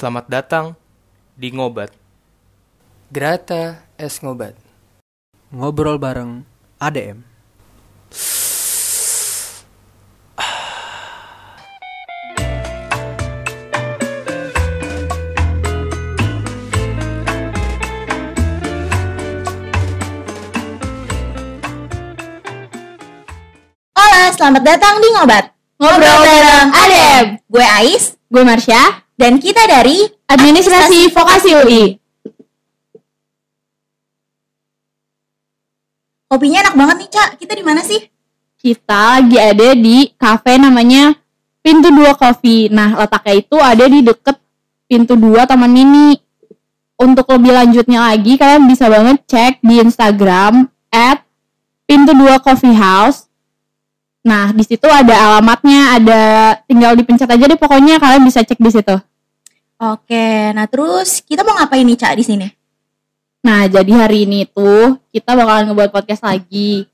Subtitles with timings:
[0.00, 0.80] Selamat datang
[1.36, 1.92] di Ngobat.
[3.12, 4.56] Grata es ngobat.
[5.52, 6.40] Ngobrol bareng
[6.80, 7.20] ADM.
[23.92, 25.44] Hola, selamat datang di Ngobat.
[25.76, 27.26] Ngobrol bareng Adem.
[27.52, 31.84] Gue Ais, gue Marsha, dan kita dari Administrasi Vokasi UI.
[36.30, 37.30] Kopinya enak banget nih, Cak.
[37.36, 38.00] Kita di mana sih?
[38.60, 41.16] kita lagi ada di cafe namanya
[41.64, 42.68] Pintu Dua Coffee.
[42.68, 44.36] Nah, letaknya itu ada di deket
[44.84, 46.12] Pintu Dua Taman Mini.
[47.00, 51.24] Untuk lebih lanjutnya lagi, kalian bisa banget cek di Instagram at
[51.88, 53.29] Pintu Dua Coffee House.
[54.20, 56.22] Nah, di situ ada alamatnya, ada
[56.68, 58.96] tinggal dipencet aja deh pokoknya kalian bisa cek di situ.
[59.80, 62.48] Oke, nah terus kita mau ngapain nih, Cak, di sini?
[63.40, 66.84] Nah, jadi hari ini tuh kita bakalan ngebuat podcast lagi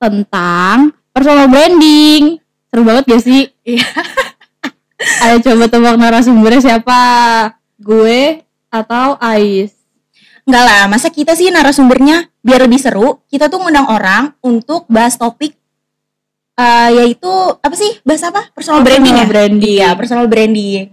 [0.00, 2.40] tentang personal branding.
[2.72, 3.52] Seru banget gak sih?
[3.68, 3.84] Iya.
[5.28, 7.00] Ayo coba tebak narasumbernya siapa?
[7.76, 8.40] Gue
[8.72, 9.76] atau Ais?
[10.48, 15.14] Enggak lah, masa kita sih narasumbernya biar lebih seru, kita tuh ngundang orang untuk bahas
[15.14, 15.54] topik
[16.58, 18.00] eh, yaitu apa sih?
[18.04, 18.48] Bahas apa?
[18.52, 19.26] Personal, branding ya?
[19.26, 19.76] branding.
[19.80, 20.92] Iya, personal branding.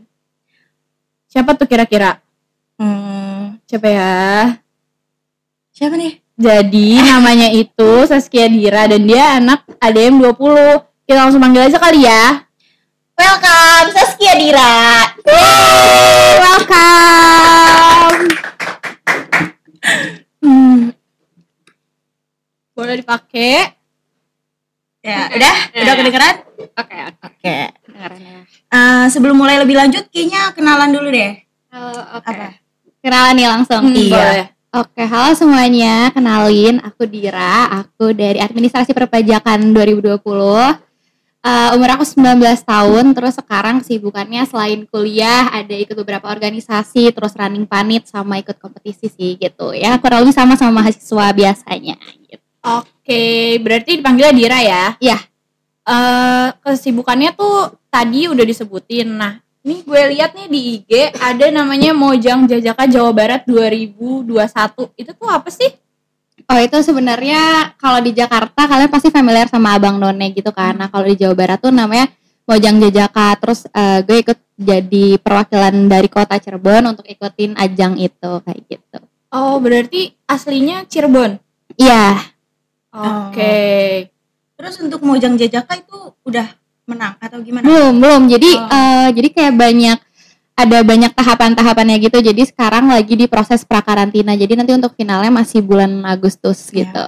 [1.29, 2.17] Siapa tuh kira-kira?
[2.79, 4.57] Hmm, Siapa ya?
[5.69, 6.19] siapa nih?
[6.39, 10.81] Jadi namanya itu Saskia Dira dan dia anak ADM 20.
[11.07, 12.43] Kita langsung panggil aja kali ya.
[13.15, 15.07] Welcome, Saskia Dira.
[16.39, 18.19] Welcome.
[20.39, 20.95] Hmm.
[22.75, 23.78] Boleh dipakai.
[25.00, 26.00] Ya, udah, Ya, udah ya.
[26.03, 26.36] kedengeran?
[26.75, 27.55] Oke, Oke.
[27.88, 28.39] kedengeran ya.
[28.67, 31.39] Eh, sebelum mulai lebih lanjut, kayaknya kenalan dulu deh.
[31.72, 32.28] Halo, oke.
[32.28, 32.47] Apa?
[33.00, 33.81] Kenalan nih langsung.
[33.88, 34.11] Hmm, iya.
[34.20, 34.45] Boleh.
[34.70, 36.11] Oke, halo semuanya.
[36.11, 37.72] Kenalin, aku Dira.
[37.80, 40.77] Aku dari Administrasi Perpajakan 2020.
[41.39, 47.31] Eh, umur aku 19 tahun, terus sekarang kesibukannya selain kuliah, ada ikut beberapa organisasi, terus
[47.39, 49.95] running panit, sama ikut kompetisi sih gitu ya.
[50.04, 51.95] Kurang lebih sama sama mahasiswa biasanya.
[52.59, 54.86] Oke, berarti dipanggilnya Dira ya?
[54.99, 55.17] Iya.
[55.87, 59.09] Eh kesibukannya tuh tadi udah disebutin.
[59.15, 64.95] Nah, ini gue lihat nih di IG ada namanya Mojang Jajaka Jawa Barat 2021.
[64.99, 65.71] Itu tuh apa sih?
[66.49, 70.75] Oh itu sebenarnya kalau di Jakarta kalian pasti familiar sama Abang None gitu kan.
[70.75, 72.08] Nah kalau di Jawa Barat tuh namanya
[72.49, 73.37] Mojang Jajaka.
[73.37, 78.99] Terus eh, gue ikut jadi perwakilan dari kota Cirebon untuk ikutin ajang itu kayak gitu.
[79.30, 81.37] Oh, berarti aslinya Cirebon.
[81.77, 82.17] Iya.
[82.89, 83.55] Oke.
[84.60, 86.48] Terus untuk Mojang Jajaka itu udah
[86.83, 87.64] menang atau gimana?
[87.64, 88.22] Belum belum.
[88.27, 88.67] Jadi Oh.
[88.67, 89.98] eh, jadi kayak banyak
[90.60, 92.20] ada banyak tahapan-tahapannya gitu.
[92.20, 94.36] Jadi sekarang lagi di proses prakarantina.
[94.36, 97.05] Jadi nanti untuk finalnya masih bulan Agustus Ya, gitu.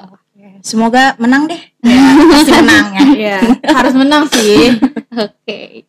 [0.61, 1.61] Semoga menang deh.
[1.83, 3.01] Ya, pasti menang ya.
[3.21, 3.37] Iya,
[3.75, 4.77] harus menang sih.
[5.25, 5.83] Oke.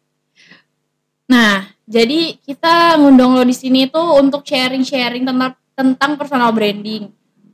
[1.29, 7.09] Nah, jadi kita ngundang lo di sini tuh untuk sharing-sharing tentang tentang personal branding.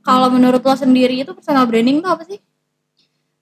[0.09, 2.41] Kalau menurut lo sendiri itu personal branding tuh apa sih?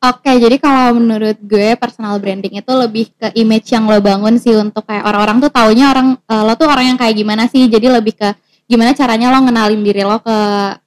[0.03, 4.51] Oke, jadi kalau menurut gue personal branding itu lebih ke image yang lo bangun sih
[4.51, 7.71] untuk kayak orang-orang tuh taunya orang eh, lo tuh orang yang kayak gimana sih.
[7.71, 8.35] Jadi lebih ke
[8.67, 10.37] gimana caranya lo ngenalin diri lo ke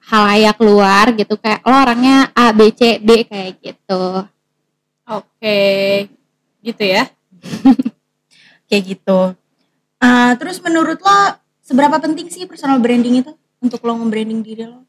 [0.05, 4.21] halayak luar gitu kayak lo orangnya A B C D kayak gitu.
[5.09, 5.59] Oke,
[6.61, 7.09] gitu ya.
[8.71, 9.19] Kayak gitu.
[9.99, 11.19] Eh, terus menurut lo
[11.59, 14.87] seberapa penting sih personal branding itu untuk lo nge-branding diri lo?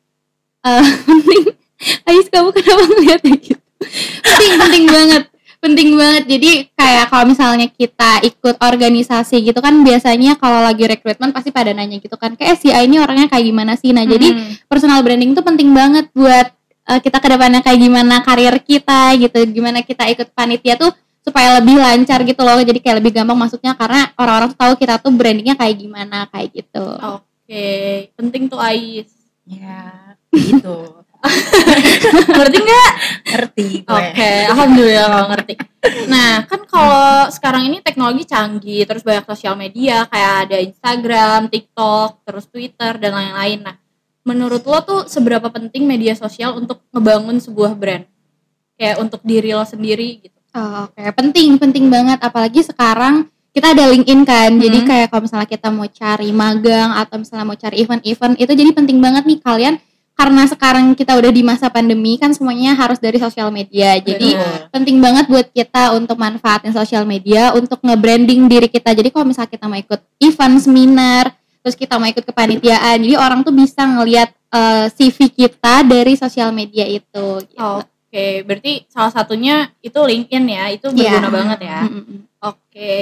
[0.62, 1.43] Eh, penting.
[2.05, 3.59] Ais kamu kenapa ngeliatnya gitu?
[4.23, 5.23] penting penting banget
[5.59, 11.31] penting banget jadi kayak kalau misalnya kita ikut organisasi gitu kan biasanya kalau lagi rekrutmen
[11.31, 14.27] pasti pada nanya gitu kan kayak si A ini orangnya kayak gimana sih nah jadi
[14.28, 14.55] Hmm.
[14.67, 19.39] personal branding tuh penting banget buat eh, kita ke depannya kayak gimana karir kita gitu
[19.49, 23.75] gimana kita ikut panitia tuh supaya lebih lancar gitu loh jadi kayak lebih gampang masuknya
[23.75, 26.87] karena orang-orang tuh tahu kita tuh brandingnya kayak gimana kayak gitu
[27.19, 27.67] Oke,
[28.15, 29.11] penting tuh Ais.
[29.43, 29.91] Ya,
[30.32, 31.02] gitu.
[32.34, 32.90] Ngerti nggak?
[33.31, 33.69] Ngerti.
[33.87, 35.55] Oke, alhamdulillah kalau ngerti.
[36.11, 42.26] Nah, kan kalau sekarang ini teknologi canggih, terus banyak sosial media kayak ada Instagram, TikTok,
[42.26, 43.58] terus Twitter dan lain-lain.
[43.62, 43.76] Nah,
[44.26, 48.06] menurut lo tuh seberapa penting media sosial untuk ngebangun sebuah brand?
[48.75, 50.38] Kayak untuk diri lo sendiri gitu.
[50.52, 52.19] Oh, Oke, penting, penting banget.
[52.19, 54.50] Apalagi sekarang kita ada LinkedIn kan.
[54.58, 54.88] Jadi Hmm.
[54.88, 58.99] kayak kalau misalnya kita mau cari magang atau misalnya mau cari event-event, itu jadi penting
[58.99, 59.75] banget nih kalian.
[60.22, 63.98] Karena sekarang kita udah di masa pandemi kan semuanya harus dari sosial media.
[63.98, 64.70] Jadi Betul.
[64.70, 68.94] penting banget buat kita untuk manfaatin sosial media untuk nge-branding diri kita.
[68.94, 73.42] Jadi kalau misalnya kita mau ikut event, seminar, terus kita mau ikut kepanitiaan jadi orang
[73.42, 77.82] tuh bisa ngelihat eh, CV kita dari sosial media itu gitu.
[78.12, 81.19] Oke, berarti salah satunya itu LinkedIn ya, itu Iya.
[81.19, 81.80] berguna banget ya.
[82.44, 82.92] Oke.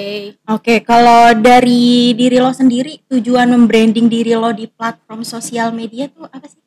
[0.46, 6.31] Oke, kalau dari diri lo sendiri, tujuan membranding diri lo di platform sosial media tuh
[6.31, 6.62] apa sih?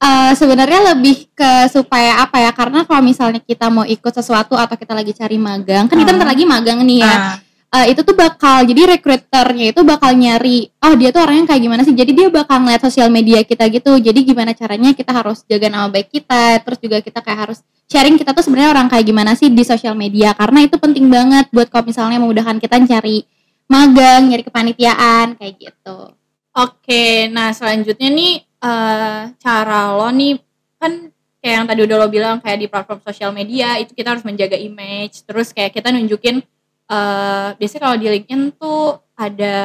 [0.00, 2.56] Eh, sebenarnya lebih ke supaya apa ya?
[2.56, 6.16] Karena kalau misalnya kita mau ikut sesuatu atau kita lagi cari magang kan kita Ah.
[6.16, 7.12] bentar lagi magang nih ya.
[7.12, 7.36] Ah,
[7.70, 11.86] Eh, itu tuh bakal jadi recruiternya itu bakal nyari oh dia tuh orangnya kayak gimana
[11.86, 11.94] sih?
[11.94, 13.94] Jadi dia bakal ngeliat sosial media kita gitu.
[13.94, 18.18] Jadi gimana caranya kita harus jaga nama baik kita terus juga kita kayak harus sharing
[18.18, 20.34] kita tuh sebenarnya orang kayak gimana sih di sosial media.
[20.34, 23.22] Karena itu penting banget buat kalau misalnya memudahkan kita cari
[23.70, 26.10] magang nyari kepanitiaan kayak gitu.
[26.50, 30.36] Oke, nah selanjutnya nih eh, cara lo nih
[30.80, 34.24] kan kayak yang tadi udah lo bilang kayak di platform sosial media itu kita harus
[34.24, 36.44] menjaga image, terus kayak kita nunjukin
[36.90, 39.56] eh biasanya kalau di LinkedIn tuh ada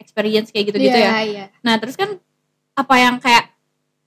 [0.00, 1.10] experience kayak gitu-gitu ya.
[1.20, 2.16] iya Nah, terus kan
[2.72, 3.52] apa yang kayak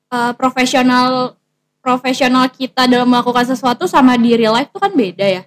[0.10, 1.38] eh, profesional
[1.80, 5.44] profesional kita dalam melakukan sesuatu sama di real life tuh kan beda ya.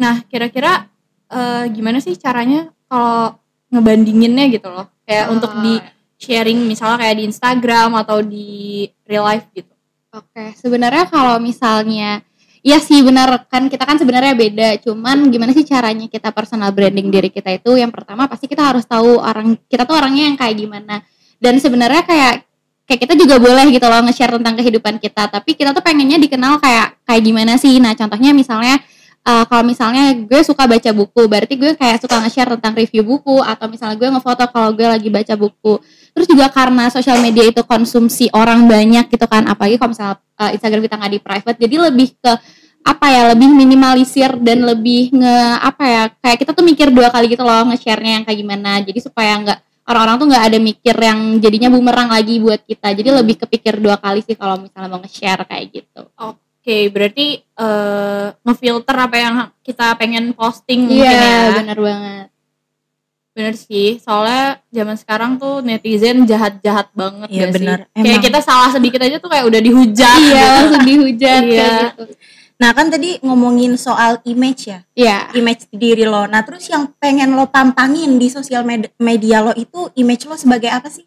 [0.00, 0.88] Nah, kira-kira
[1.28, 3.36] eh, gimana sih caranya kalau
[3.74, 4.86] ngebandinginnya gitu loh?
[5.04, 5.76] Kayak untuk di
[6.24, 9.68] sharing misalnya kayak di Instagram atau di real life gitu.
[10.16, 12.24] Oke, sebenarnya kalau misalnya
[12.64, 14.80] Iya sih benar kan kita kan sebenarnya beda.
[14.80, 17.76] Cuman gimana sih caranya kita personal branding diri kita itu?
[17.76, 21.04] Yang pertama pasti kita harus tahu orang kita tuh orangnya yang kayak gimana.
[21.36, 22.34] Dan sebenarnya kayak
[22.88, 25.28] kayak kita juga boleh gitu loh nge-share tentang kehidupan kita.
[25.28, 27.76] Tapi kita tuh pengennya dikenal kayak kayak gimana sih?
[27.84, 28.80] Nah contohnya misalnya
[29.24, 33.40] eh, kalau misalnya gue suka baca buku, berarti gue kayak suka nge-share tentang review buku
[33.40, 35.80] atau misalnya gue ngefoto kalau gue lagi baca buku.
[36.14, 40.50] Terus juga karena sosial media itu konsumsi orang banyak gitu kan, apalagi kalau misalnya uh,
[40.54, 42.32] Instagram kita nggak di private, jadi lebih ke
[42.84, 47.32] apa ya, lebih minimalisir dan lebih nge apa ya, kayak kita tuh mikir dua kali
[47.32, 48.72] gitu loh nge-share-nya yang kayak gimana.
[48.84, 52.92] Jadi supaya nggak orang-orang tuh nggak ada mikir yang jadinya bumerang lagi buat kita.
[52.92, 56.02] Jadi lebih kepikir dua kali sih kalau misalnya mau nge-share kayak gitu.
[56.20, 61.54] Oke, berarti eh, ngefilter apa yang kita pengen posting mungkin Iya, ya.
[61.60, 62.26] benar banget.
[63.34, 67.78] Bener sih, soalnya zaman sekarang tuh netizen jahat-jahat banget Iya, bener.
[67.84, 68.00] sih?
[68.00, 70.54] Kayak kita salah sedikit aja tuh kayak udah dihujat Iya, gitu.
[70.54, 71.66] langsung dihujat Iya.
[71.90, 72.02] gitu.
[72.54, 75.34] Nah kan tadi ngomongin soal image ya, Iya.
[75.34, 76.24] image diri lo.
[76.24, 80.70] Nah terus yang pengen lo pampangin di sosial med- media lo itu image lo sebagai
[80.70, 81.02] apa sih?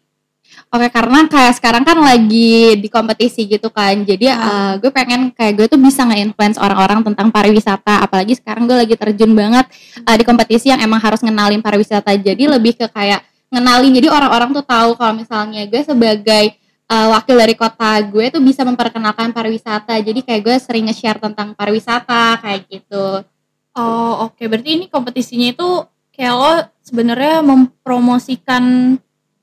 [0.68, 4.04] Oke, karena kayak sekarang kan lagi di kompetisi gitu kan.
[4.04, 8.04] Jadi eh, gue pengen kayak gue tuh bisa nge-influence orang-orang tentang pariwisata.
[8.04, 9.64] Apalagi sekarang gue lagi terjun banget
[10.04, 12.12] eh, di kompetisi yang emang harus ngenalin pariwisata.
[12.20, 13.96] Jadi lebih ke kayak ngenalin.
[13.96, 16.44] Jadi orang-orang tuh tahu kalau misalnya gue sebagai
[16.84, 19.96] eh, wakil dari kota gue tuh bisa memperkenalkan pariwisata.
[20.04, 23.24] Jadi kayak gue sering nge-share tentang pariwisata kayak gitu.
[23.72, 24.44] Oh, oke.
[24.44, 25.68] Berarti ini kompetisinya itu
[26.12, 26.52] kayak lo
[26.84, 28.96] sebenarnya mempromosikan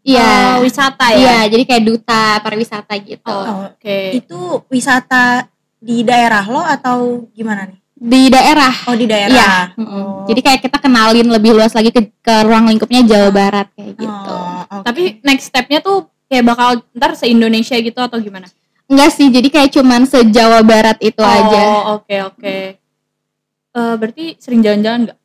[0.05, 0.21] Iya.
[0.21, 1.17] eh, wisata ya.
[1.17, 3.25] Iya, jadi kayak duta pariwisata gitu.
[3.25, 3.97] Oh, oke.
[4.13, 5.49] Itu wisata
[5.81, 7.79] di daerah lo atau gimana nih?
[7.95, 9.33] Di daerah Oh di daerah.
[9.33, 9.53] Iya.
[9.81, 10.29] Mm-mm.
[10.29, 14.33] Jadi kayak kita kenalin lebih luas lagi ke, ke ruang lingkupnya Jawa Barat kayak gitu.
[14.37, 14.85] Oh, oke.
[14.85, 18.45] Tapi next stepnya tuh kayak bakal ntar se Indonesia gitu atau gimana?
[18.85, 21.61] Enggak sih, jadi kayak cuman se-Jawa Barat itu aja.
[21.65, 22.57] Oh, oke oke.
[23.75, 25.17] Eh, berarti sering jalan-jalan nggak?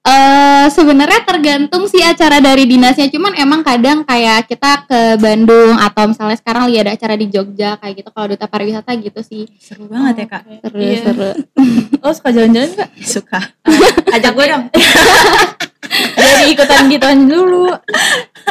[0.00, 6.08] Eh sebenarnya tergantung sih acara dari dinasnya, cuman emang kadang kayak kita ke Bandung atau
[6.08, 9.44] misalnya sekarang lagi ada acara di Jogja kayak gitu kalau duta pariwisata gitu sih.
[9.60, 10.42] seru banget ya kak.
[10.64, 10.98] Seru Iya.
[11.04, 11.30] seru.
[12.00, 12.90] Lo suka jalan-jalan nggak?
[13.04, 13.40] Suka.
[14.08, 14.64] Ajak gue dong.
[16.16, 17.68] Jadi ikutan gituan dulu.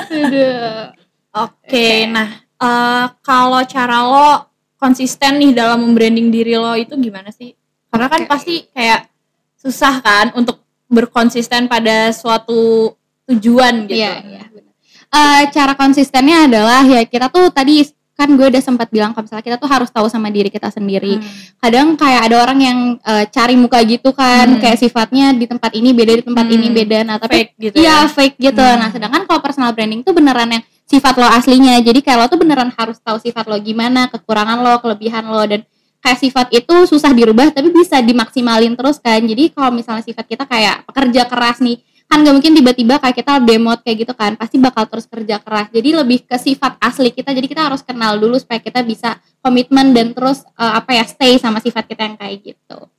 [0.05, 0.93] Aduh.
[1.33, 2.29] Oke, nah
[2.61, 4.29] eh, kalau cara lo
[4.77, 7.57] konsisten nih dalam membranding diri lo itu gimana sih?
[7.89, 8.29] Karena kan Oke.
[8.29, 9.09] pasti kayak
[9.57, 12.91] susah kan untuk berkonsisten pada suatu
[13.25, 14.01] tujuan gitu.
[14.01, 14.73] Iya, iya benar.
[15.09, 19.45] Eh, cara konsistennya adalah ya kita tuh tadi kan gue udah sempat bilang kalau misalnya
[19.47, 21.23] kita tuh harus tahu sama diri kita sendiri.
[21.55, 24.59] kadang kayak ada orang yang eh, cari muka gitu kan Hmm.
[24.59, 26.55] kayak sifatnya di tempat ini beda di tempat Hmm.
[26.57, 28.11] ini beda nah tapi Fake gitu iya ya.
[28.11, 28.75] fake gitu Hmm.
[28.75, 32.39] nah sedangkan kalau personal branding tuh beneran yang sifat lo aslinya jadi kayak lo tuh
[32.39, 35.63] beneran harus tahu sifat lo gimana kekurangan lo kelebihan lo dan
[35.99, 40.43] kayak sifat itu susah dirubah tapi bisa dimaksimalin terus kan jadi kalau misalnya sifat kita
[40.47, 41.79] kayak pekerja keras nih
[42.09, 45.69] kan gak mungkin tiba-tiba kayak kita demot kayak gitu kan pasti bakal terus kerja keras
[45.69, 49.93] jadi lebih ke sifat asli kita jadi kita harus kenal dulu supaya kita bisa komitmen
[49.93, 52.89] dan terus eh, apa ya stay sama sifat kita yang kayak gitu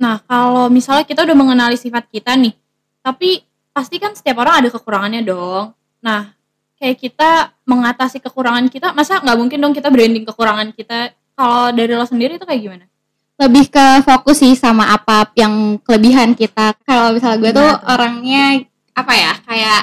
[0.00, 2.54] Nah, kalau misalnya kita udah mengenali sifat kita nih,
[3.04, 5.70] tapi pasti kan setiap orang ada kekurangannya dong.
[6.02, 6.34] Nah,
[6.78, 11.14] kayak kita mengatasi kekurangan kita, masa nggak mungkin dong kita branding kekurangan kita?
[11.34, 12.86] Kalau dari lo sendiri itu kayak gimana?
[13.34, 18.62] lebih ke fokus sih sama apa yang kelebihan kita kalau misalnya gue tuh orangnya
[18.94, 19.80] apa ya kayak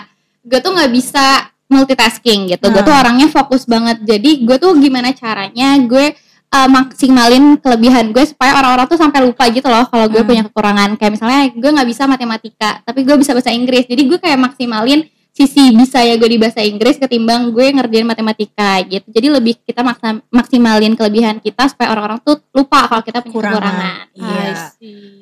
[0.48, 2.66] gue tuh nggak bisa multitasking gitu.
[2.68, 3.02] Gue tuh Hmm.
[3.04, 4.00] orangnya fokus banget.
[4.04, 6.16] Jadi gue tuh gimana caranya gue
[6.48, 10.30] uh, maksimalin kelebihan gue supaya orang-orang tuh sampai lupa gitu loh kalau gue Hmm.
[10.32, 10.90] punya kekurangan.
[10.96, 13.84] Kayak misalnya gue nggak bisa matematika, tapi gue bisa bahasa Inggris.
[13.84, 18.84] Jadi gue kayak maksimalin sisi bisa ya gue di bahasa Inggris ketimbang gue ngerjain matematika
[18.84, 19.08] gitu.
[19.08, 23.58] Jadi lebih kita maksa- maksimalin kelebihan kita supaya orang-orang tuh lupa kalau kita punya kekurangan.
[23.60, 24.06] Kurangan.
[24.12, 24.56] Iya.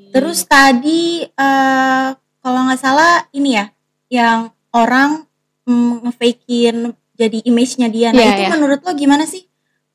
[0.09, 2.07] Terus tadi eh
[2.41, 3.65] kalau nggak salah ini ya,
[4.09, 4.39] yang
[4.73, 5.27] orang
[5.69, 6.77] mm, nge-fakein
[7.13, 8.09] jadi image-nya dia.
[8.09, 8.49] Nah, Iya, itu iya.
[8.55, 9.45] menurut lo gimana sih?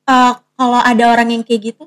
[0.05, 1.85] Eh kalau ada orang yang kayak gitu?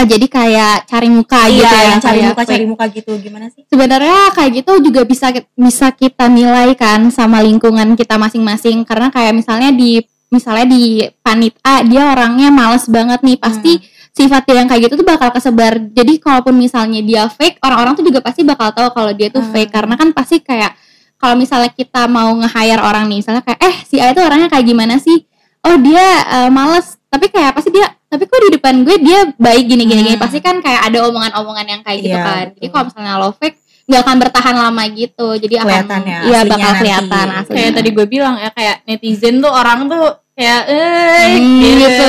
[0.00, 3.46] Ah, jadi kayak cari muka gitu Iya, ya, yang cari muka cari muka gitu gimana
[3.52, 3.68] sih?
[3.68, 8.88] sebenarnya kayak gitu juga bisa bisa kita nilai kan sama lingkungan kita masing-masing.
[8.88, 10.82] Karena kayak misalnya di misalnya di
[11.20, 13.36] panit A dia orangnya males banget nih.
[13.36, 13.76] Pasti
[14.10, 15.76] sifat dia yang kayak gitu tuh bakal kesebar.
[15.92, 19.52] Jadi kalaupun misalnya dia fake orang-orang tuh juga pasti bakal tahu kalau dia tuh Hmm.
[19.52, 19.68] fake.
[19.68, 20.72] Karena kan pasti kayak
[21.14, 24.64] kalau misalnya kita mau nge-hire orang nih misalnya kayak eh si A itu orangnya kayak
[24.64, 25.28] gimana sih?
[25.60, 26.96] Oh dia eh, males.
[27.06, 30.20] Tapi kayak pasti dia tapi kok di depan gue dia baik gini gini gini Hmm.
[30.20, 33.56] pasti kan kayak ada omongan-omongan yang kayak gitu Iya, kan jadi kalau misalnya lo fake
[33.86, 36.80] nggak akan bertahan lama gitu jadi Kelihatan akan ya, iya bakal nanti.
[36.80, 41.58] kelihatan aslinya kayak tadi gue bilang ya kayak netizen tuh orang tuh kayak eh Hmm,
[41.58, 41.78] gitu.
[41.80, 42.08] gitu.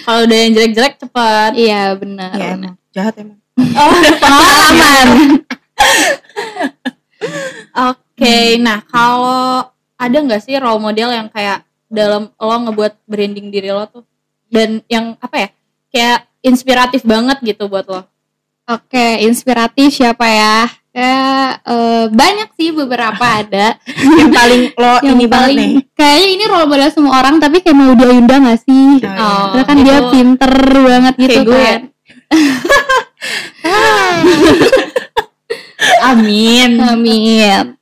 [0.00, 1.50] Kalau udah yang jelek-jelek cepat.
[1.54, 2.72] iya benar Iya benar.
[2.72, 3.38] emang jahat emang.
[3.54, 5.06] Oh, pengalaman
[7.74, 13.68] Oke, nah kalau ada nggak sih role model yang kayak dalam lo ngebuat branding diri
[13.68, 14.04] lo tuh
[14.54, 15.48] dan yang apa ya
[15.90, 18.06] kayak inspiratif banget gitu buat lo?
[18.70, 23.74] oke inspiratif siapa ya kayak eh, banyak sih beberapa ada
[24.22, 25.58] yang paling lo yang ini banget nih.
[25.58, 29.58] paling kayaknya ini role model semua orang tapi kayak mau dia Yunda gak sih Oh.
[29.58, 31.66] Karena kan dia pinter banget gitu kayak gue ya.
[31.66, 31.82] kan
[36.14, 36.70] Amin.
[36.80, 37.74] amin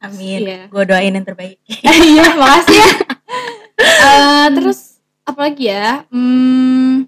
[0.00, 0.40] Amin.
[0.48, 0.60] Iya.
[0.72, 1.60] Gue doain yang terbaik.
[1.84, 2.90] Iya, makasih ya.
[3.80, 4.89] Eh, terus
[5.30, 6.04] apa lagi ya?
[6.10, 7.06] Hmm,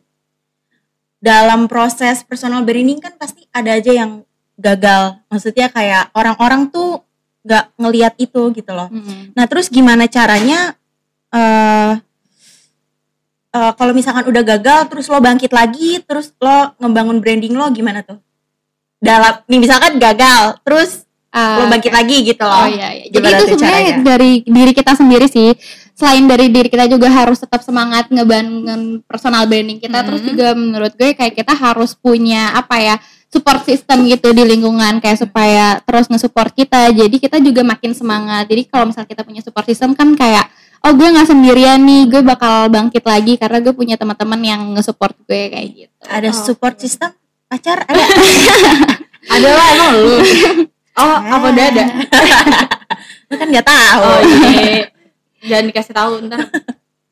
[1.22, 4.26] Dalam proses personal branding kan pasti ada aja yang
[4.58, 5.22] gagal.
[5.30, 7.06] Maksudnya kayak orang-orang tuh
[7.46, 8.90] gak ngeliat itu gitu loh.
[8.90, 9.34] Mm.
[9.34, 10.74] Nah terus gimana caranya
[11.30, 11.94] eh
[13.54, 18.02] eh, kalau misalkan udah gagal terus lo bangkit lagi terus lo ngebangun branding lo gimana
[18.02, 18.18] tuh?
[18.98, 22.66] Dalam nih misalkan gagal terus lo Ah, bangkit lagi gitu loh.
[22.66, 23.06] Oh iya, iya.
[23.08, 25.56] Jadi itu sebenarnya dari diri kita sendiri sih.
[26.02, 30.02] Selain dari diri kita juga harus tetap semangat ngebangun personal branding kita.
[30.02, 30.06] Hmm.
[30.10, 32.94] Terus juga menurut gue kayak kita harus punya apa ya
[33.30, 36.90] support system gitu di lingkungan kayak supaya terus nge-support kita.
[36.90, 38.50] Jadi kita juga makin semangat.
[38.50, 40.50] Jadi kalau misalnya kita punya support system kan kayak
[40.82, 45.14] oh gue nggak sendirian nih, gue bakal bangkit lagi karena gue punya teman-teman yang nge-support
[45.30, 46.02] gue kayak gitu.
[46.10, 47.14] Ada Oh, support system
[47.46, 48.02] pacar ada?
[49.38, 50.16] ada lah emang lu.
[50.92, 51.84] Oh, apa udah ada?
[53.32, 54.02] Lo kan nggak tahu.
[54.04, 54.20] Oh
[54.52, 54.91] iya.
[55.42, 56.40] Jangan dikasih tahu ntar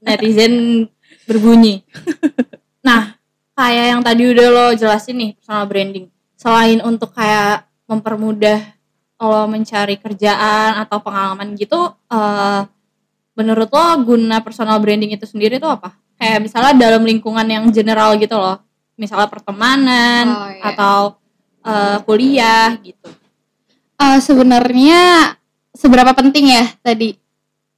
[0.00, 0.87] netizen
[1.26, 1.82] berbunyi.
[2.80, 3.14] Nah,
[3.52, 6.06] kayak yang tadi udah lo jelasin nih personal branding.
[6.38, 8.58] Selain untuk kayak mempermudah
[9.20, 12.62] lo mencari kerjaan atau pengalaman gitu, eh
[13.37, 15.92] menurut lo guna personal branding itu sendiri tuh apa?
[16.16, 18.60] Kayak misalnya dalam lingkungan yang general gitu loh.
[18.96, 20.62] Misalnya pertemanan Oh, iya.
[20.72, 20.99] atau
[21.60, 23.08] eh, kuliah gitu.
[24.00, 25.32] Eh, sebenarnya
[25.76, 27.16] seberapa penting ya tadi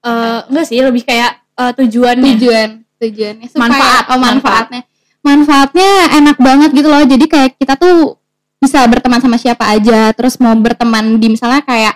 [0.02, 2.26] Eh enggak sih, lebih kayak eh, tujuannya.
[2.34, 2.68] tujuan
[2.98, 3.46] tujuannya.
[3.46, 4.82] Supaya Manfaat, oh, manfaatnya.
[5.20, 5.90] manfaatnya.
[6.16, 7.02] Enak banget gitu loh.
[7.02, 8.18] Jadi kayak kita tuh
[8.58, 10.10] bisa berteman sama siapa aja.
[10.12, 11.94] Terus mau berteman di misalnya kayak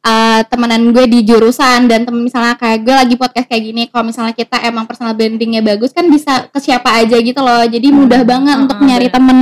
[0.00, 4.06] eh, temenan gue di jurusan dan temen misalnya kayak gue lagi podcast kayak gini kalau
[4.06, 7.66] misalnya kita emang personal brandingnya bagus kan bisa ke siapa aja gitu loh.
[7.66, 9.14] Jadi mudah banget Hmm, untuk nyari bener.
[9.14, 9.38] temen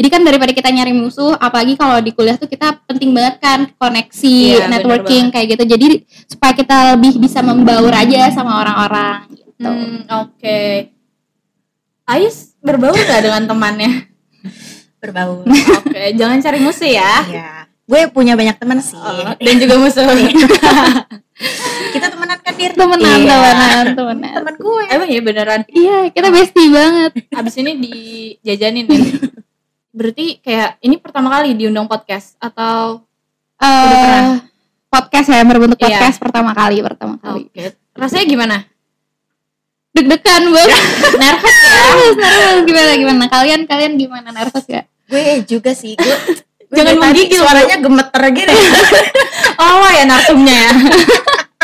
[0.00, 3.68] jadi kan daripada kita nyari musuh apalagi kalau di kuliah tuh kita penting banget kan
[3.76, 5.86] koneksi Iya, networking kayak gitu jadi
[6.24, 10.88] supaya kita lebih bisa membaur aja sama orang-orang gitu Hmm, oke.
[12.06, 14.08] Ais berbaur gak dengan temannya?
[15.00, 15.44] Berbau.
[15.44, 17.12] Oke, jangan cari musuh ya.
[17.24, 17.50] Iya.
[17.84, 18.96] Gue punya banyak teman sih.
[18.96, 20.08] Oh, dan juga musuh.
[21.92, 22.72] Kita temenan kan dir.
[22.72, 23.36] temenan Iya.
[23.36, 24.82] temenan temenan Temen gue.
[24.88, 25.60] Emang ya beneran.
[25.68, 28.96] iya kita bestie banget Abis ini dijajanin ya.
[29.90, 33.02] Berarti kayak ini pertama kali diundang podcast atau
[33.58, 34.38] pernah?
[34.38, 34.48] eh
[34.86, 35.86] podcast ya berbentuk Iya.
[35.92, 37.74] podcast pertama kali pertama kali Oke.
[37.94, 38.56] Rasanya gimana?
[39.90, 40.78] deg-degan banget
[41.18, 41.74] Nervous ya?
[42.22, 45.98] nervous gimana gimana kalian kalian gimana nervous ya Gue juga sih.
[45.98, 46.14] Gue
[46.62, 48.54] gue Jangan menggigil, Suaranya gemeter gitu.
[49.60, 50.70] Oh ya narsumnya ya.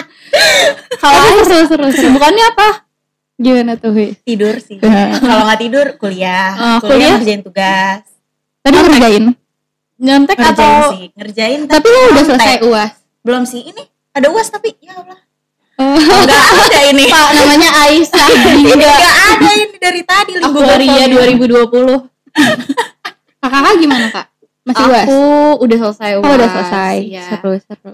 [1.01, 2.69] Kalau seru seru seru kesibukannya apa?
[3.37, 4.17] gimana tuh Hui?
[4.19, 4.81] tidur sih.
[4.81, 6.57] Kalau nggak tidur kuliah.
[6.57, 7.13] Oh, kuliah kuliah?
[7.17, 8.03] ngerjain tugas.
[8.67, 9.25] Tadi ngerjain
[9.97, 11.07] Nyontek Ngerjain atau sih.
[11.17, 12.29] Ngerjain tapi lu udah santai.
[12.29, 12.93] selesai uas
[13.25, 13.63] Belum sih.
[13.65, 13.83] Ini
[14.13, 15.19] ada uas tapi ya Allah.
[15.83, 17.05] Enggak ada ini.
[17.11, 18.27] Pak namanya Aisyah
[18.77, 19.01] enggak
[19.35, 21.37] ada ini dari tadi Aquaria family.
[21.37, 22.07] 2020
[23.37, 24.27] Kak kakak gimana kak?
[24.67, 25.07] Masih Aku UAS?
[25.63, 27.25] udah selesai Oh udah UAS, selesai iya.
[27.31, 27.93] Seru seru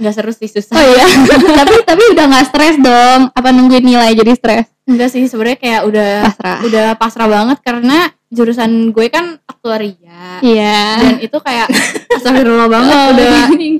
[0.00, 1.06] Nggak seru sih susah Oh iya
[1.60, 4.66] Tapi tapi udah gak stres dong Apa nungguin nilai jadi stres?
[4.88, 10.38] Enggak sih sebenarnya kayak udah Pasrah udah pasrah banget karena jurusan gue kan aktuaria.
[10.40, 11.02] Iya.
[11.02, 11.66] Dan itu kayak
[12.16, 13.28] astagfirullah banget Oh, udah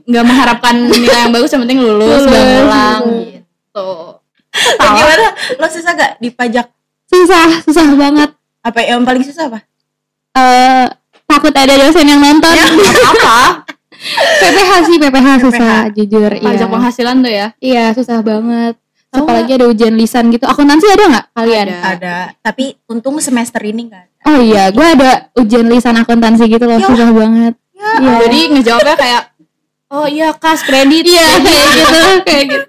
[0.05, 3.91] nggak mengharapkan nilai yang bagus yang penting lulus, Lulus, pulang gitu.
[4.79, 5.27] Gimana?
[5.63, 6.67] Lo susah gak dipajak?
[7.07, 8.35] Susah Susah banget.
[8.67, 9.63] Apa yang paling susah apa?
[10.35, 10.87] eh
[11.31, 12.51] Takut ada dosen yang nonton.
[12.51, 13.63] Apa
[14.41, 16.43] PPH sih PPH susah Jujur iya.
[16.43, 17.47] pajak penghasilan tuh ya?
[17.63, 18.75] Iya susah banget
[19.11, 21.67] Tahu Apalagi ada ujian lisan gitu Akuntansi ada nggak kalian?
[21.69, 21.79] Ada.
[21.91, 22.17] Ada.
[22.41, 24.09] Tapi untung semester ini enggak ada.
[24.23, 26.87] Oh iya, gue ada ujian lisan akuntansi gitu loh, Ya.
[26.87, 27.55] susah banget.
[27.73, 28.13] Ya, Iya.
[28.21, 29.23] jadi ngejawabnya kayak
[29.91, 31.97] oh iya kas kredit Iya, kayak gitu,
[32.29, 32.67] kayak gitu.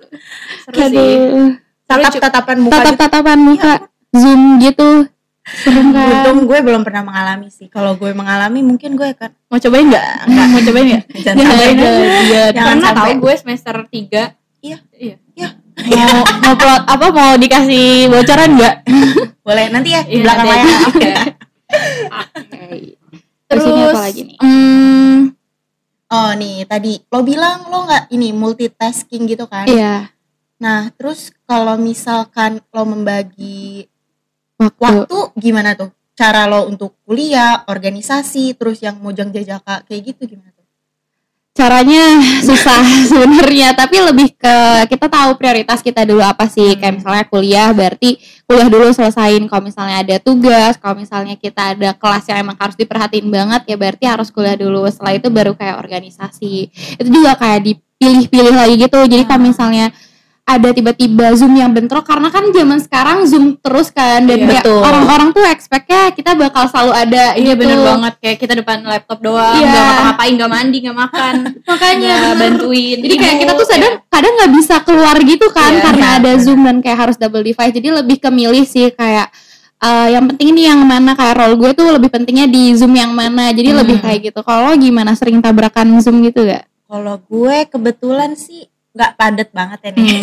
[0.63, 1.11] seru sih Aduh.
[1.19, 1.43] Seru,
[1.85, 2.79] tatap tatapan muka gitu.
[2.79, 3.73] Tatap-tatapan muka,
[4.11, 4.89] zoom gitu.
[5.43, 6.07] Serem kan?
[6.23, 7.67] Untung gue belum pernah mengalami sih.
[7.67, 10.45] Kalau gue mengalami mungkin gue akan mau cobain nggak enggak.
[10.47, 11.75] mau cobain nggak Jangan Jangan, sampai.
[11.75, 12.01] jangan.
[12.23, 14.23] Iya, Jangan karena tahu gue semester 3
[14.61, 14.77] Iya.
[14.95, 15.15] Iya.
[15.35, 15.49] Iya.
[15.71, 18.75] Mau mau plot apa mau dikasih bocoran enggak?
[19.41, 20.67] Boleh nanti ya di Iya, belakang layar.
[20.87, 21.11] Oke.
[23.47, 24.37] Terus ini apa lagi nih?
[24.39, 25.17] Hmm,
[26.11, 29.63] Oh nih tadi lo bilang lo nggak ini multitasking gitu kan?
[29.63, 30.11] Iya,
[30.59, 33.87] Nah terus kalau misalkan lo membagi
[34.59, 35.07] waktu.
[35.07, 35.95] waktu gimana tuh?
[36.11, 40.60] Cara lo untuk kuliah, organisasi, terus yang mojang jajaka kayak gitu gimana tuh?
[41.51, 42.15] Caranya
[42.47, 42.79] susah
[43.11, 44.55] sebenarnya, tapi lebih ke
[44.87, 46.79] kita tahu prioritas kita dulu apa sih.
[46.79, 48.15] Kayak misalnya kuliah, berarti
[48.47, 49.43] kuliah dulu selesain.
[49.51, 53.75] Kalau misalnya ada tugas, kalau misalnya kita ada kelas yang emang harus diperhatiin banget, ya
[53.75, 54.87] berarti harus kuliah dulu.
[54.87, 56.71] Setelah itu baru kayak organisasi.
[57.03, 58.99] Itu juga kayak dipilih-pilih lagi gitu.
[59.03, 59.91] Jadi kalau misalnya
[60.43, 64.81] ada tiba-tiba Zoom yang bentrok karena kan zaman sekarang Zoom terus kan dan Iya, betul.
[64.81, 67.61] orang-orang tuh expect-nya kita bakal selalu ada iya gitu.
[67.61, 69.65] bener banget kayak kita depan laptop doang, Iya.
[69.65, 71.35] nggak ngapa-ngapain, nggak mandi, nggak makan,
[71.69, 72.37] Makanya bener.
[72.37, 72.97] bantuin.
[72.99, 74.09] Jadi kayak kita tuh kadang ya.
[74.09, 77.41] kadang nggak bisa keluar gitu kan Iya, karena iya, ada zoom dan kayak harus double
[77.41, 77.71] device.
[77.71, 79.29] Jadi lebih ke milih sih kayak
[79.79, 83.11] eh, yang penting ini yang mana kayak role gue tuh lebih pentingnya di zoom yang
[83.11, 83.49] mana.
[83.49, 83.79] Jadi Hmm.
[83.81, 84.39] lebih kayak gitu.
[84.41, 86.65] Kalau gimana sering tabrakan zoom gitu gak?
[86.85, 90.19] Kalau gue kebetulan sih nggak padet banget ya nih.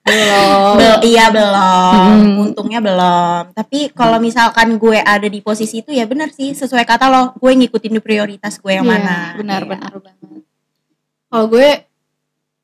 [0.00, 0.74] belum.
[0.74, 2.42] Bel- iya belum, Hmm.
[2.42, 3.54] untungnya belum.
[3.54, 7.52] Tapi kalau misalkan gue ada di posisi itu ya benar sih sesuai kata lo, gue
[7.54, 9.16] ngikutin di prioritas gue yang Iya, mana.
[9.38, 9.70] Benar Iya.
[9.70, 10.42] benar banget.
[11.30, 11.68] Kalau gue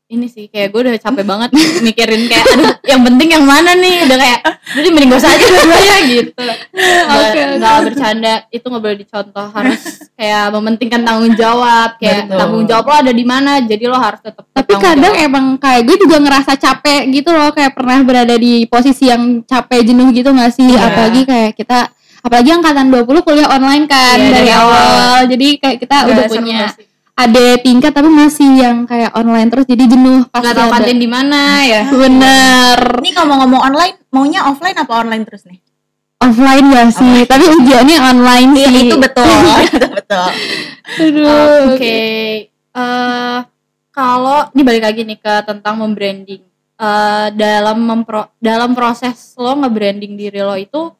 [0.06, 1.50] ini sih kayak gue udah capek banget
[1.82, 4.40] mikirin kayak aduh yang penting yang mana nih udah kayak
[4.78, 6.44] jadi mending gak usah aja dua-duanya gitu
[7.10, 7.42] nggak oke.
[7.58, 9.80] nggak bercanda itu nggak boleh dicontoh harus
[10.14, 12.38] kayak mementingkan tanggung jawab kayak Betul.
[12.38, 15.26] tanggung jawab lo ada di mana jadi lo harus tetap Tapi kadang jawab.
[15.26, 19.90] emang kayak gue juga ngerasa capek gitu loh kayak pernah berada di posisi yang capek
[19.90, 20.70] jenuh gitu gak sih?
[20.70, 20.86] Iya.
[20.86, 21.90] Apalagi kayak kita
[22.22, 25.18] apalagi angkatan 20 kuliah online kan Iya, dari dari awal.
[25.34, 26.86] Jadi kayak kita udah seru punya sih?
[27.16, 31.09] Ada tingkat tapi masih yang kayak online terus jadi jenuh pasti nggak tahu kantin di
[31.09, 35.59] mana ya bener Ini ngomong-ngomong online, maunya offline apa online terus nih?
[36.16, 39.24] offline ya sih tapi ujiannya online Iya sih itu betul,
[39.68, 40.29] itu betul.
[40.96, 41.76] Aduh.
[41.76, 41.98] Oke,
[42.52, 43.38] eh
[43.92, 46.40] kalau ini balik lagi nih ke tentang membranding.
[46.76, 50.92] Eh dalam mempro, dalam proses lo nge-branding diri lo itu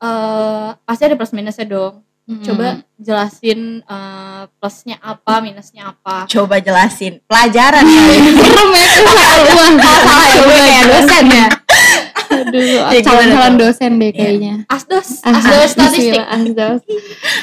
[0.00, 2.00] eh pasti ada plus minusnya dong.
[2.32, 2.42] Hmm.
[2.42, 2.66] Coba
[2.96, 6.24] jelasin eh, plusnya apa, minusnya apa.
[6.24, 8.16] Coba jelasin pelajaran kali.
[8.32, 11.46] serem ya kesaluan salah ya, gue kayak dosen ya.
[12.32, 12.62] aduh
[12.96, 16.16] Ya, calon-calon dosen deh kayaknya Asdos, asdos statistik.
[16.16, 16.80] asdos.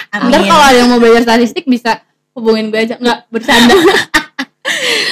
[0.10, 2.02] Ntar kalau ada yang mau belajar statistik bisa
[2.34, 2.96] hubungin gue aja.
[2.98, 3.76] Enggak, bercanda.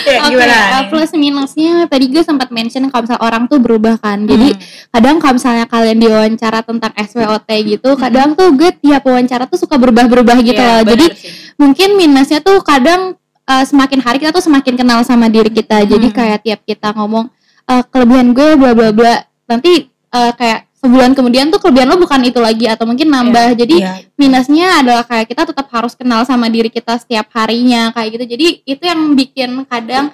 [0.04, 0.48] Ya, Oke, gimana?
[0.48, 0.84] uh, nih?
[0.88, 4.24] plus minusnya tadi gue sempat mention kalau misalnya orang tuh berubah kan.
[4.24, 4.62] Jadi Hmm.
[4.90, 9.76] kadang kalau misalnya kalian diwawancara tentang SWOT gitu, kadang tuh gue tiap wawancara tuh suka
[9.76, 10.82] berubah-berubah gitu Iya, loh.
[10.88, 11.32] Jadi sih.
[11.56, 15.84] mungkin minusnya tuh kadang uh, semakin hari kita tuh semakin kenal sama diri kita.
[15.84, 16.16] Jadi Hmm.
[16.16, 17.28] kayak tiap kita ngomong
[17.66, 19.16] uh, kelebihan gue bla bla bla,
[19.46, 23.58] nanti uh, kayak sebulan kemudian tuh kelebihan lo bukan itu lagi atau mungkin nambah.
[23.58, 24.06] Jadi Iya.
[24.14, 28.48] minusnya adalah kayak kita tetap harus kenal sama diri kita setiap harinya kayak gitu jadi
[28.64, 30.10] itu yang bikin kadang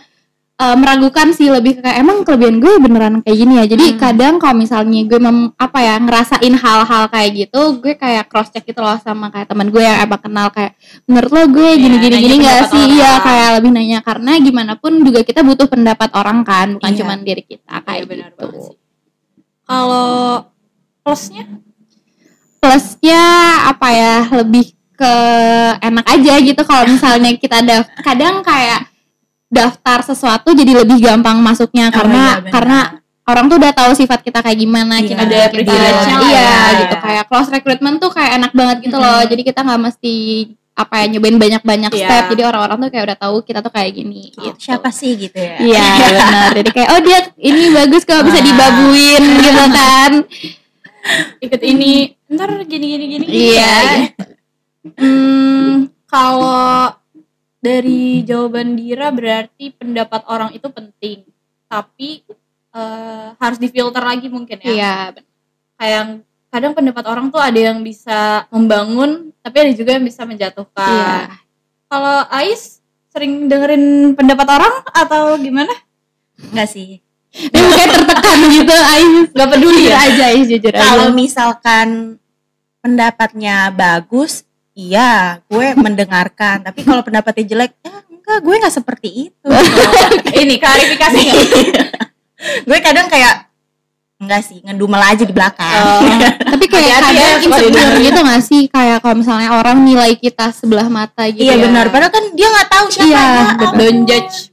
[0.56, 3.97] uh, meragukan sih lebih kayak emang kelebihan gue beneran kayak gini ya jadi Hmm.
[3.97, 8.63] kadang kalau misalnya gue mem, apa ya ngerasain hal-hal kayak gitu gue kayak cross check
[8.63, 12.13] gitu loh sama kayak teman gue yang emang kenal kayak menurut lo gue gini gini
[12.13, 12.93] nanya gini nggak pendapat sih orang.
[12.93, 16.99] iya kayak lebih nanya karena gimana pun juga kita butuh pendapat orang kan bukan Iya.
[16.99, 18.76] cuma diri kita Iya, kayak benar gitu banget sih.
[19.63, 20.10] Kalau
[21.04, 21.44] plusnya
[22.58, 23.24] plusnya
[23.68, 25.13] apa ya lebih ke
[25.80, 28.88] enak aja gitu kalau misalnya kita ada kadang kayak
[29.50, 32.52] daftar sesuatu jadi lebih gampang masuknya Oh, karena iya, benar.
[32.52, 32.80] karena
[33.24, 35.72] orang tuh udah tahu sifat kita kayak gimana Iya, kita ada kita
[36.24, 36.58] iya ya.
[36.80, 39.30] gitu kayak close recruitment tuh kayak enak banget gitu loh Mm-mm.
[39.30, 40.16] jadi kita nggak mesti
[40.74, 42.02] apa ya nyobain banyak-banyak Iya.
[42.02, 44.58] step jadi orang-orang tuh kayak udah tahu kita tuh kayak gini gitu.
[44.58, 45.62] Siapa sih gitu ya?
[45.62, 46.50] Iya benar.
[46.58, 50.12] Jadi kayak oh dia ini bagus kalau bisa dibabuin gitu kan.
[51.39, 53.76] Ikut ini ntar gini gini gini Iya.
[54.88, 56.96] hmm, kalau
[57.60, 61.24] dari jawaban Dira berarti pendapat orang itu penting
[61.68, 62.24] tapi
[62.74, 64.96] eh, harus difilter lagi mungkin ya Iya.
[65.76, 66.04] kayak
[66.48, 71.39] kadang pendapat orang tuh ada yang bisa membangun tapi ada juga yang bisa menjatuhkan Iya.
[71.88, 72.80] kalau Ais
[73.12, 75.70] sering dengerin pendapat orang atau gimana
[76.34, 77.00] Enggak sih.
[77.34, 78.74] Dia kayak tertekan gitu.
[78.74, 80.86] Ais Gak peduli ya aja, Ais jujur aja.
[80.86, 81.88] Kalau misalkan
[82.80, 84.46] pendapatnya bagus,
[84.78, 86.62] iya, gue mendengarkan.
[86.62, 89.50] Tapi kalau pendapatnya jelek, ya enggak, gue nggak seperti itu.
[90.46, 91.43] ini klarifikasi nggak?
[92.67, 93.50] gue kadang kayak
[94.22, 95.74] enggak sih, ngedumel aja di belakang.
[95.84, 96.00] Oh.
[96.54, 98.62] Tapi kayak Hati-hati ya, kadang suka insecure gitu gak sih?
[98.72, 101.43] Kayak kalau misalnya orang nilai kita sebelah mata gitu.
[101.43, 101.65] iya ya.
[101.65, 103.26] benar, padahal kan dia nggak tahu siapa Iya,
[103.76, 104.53] don't judge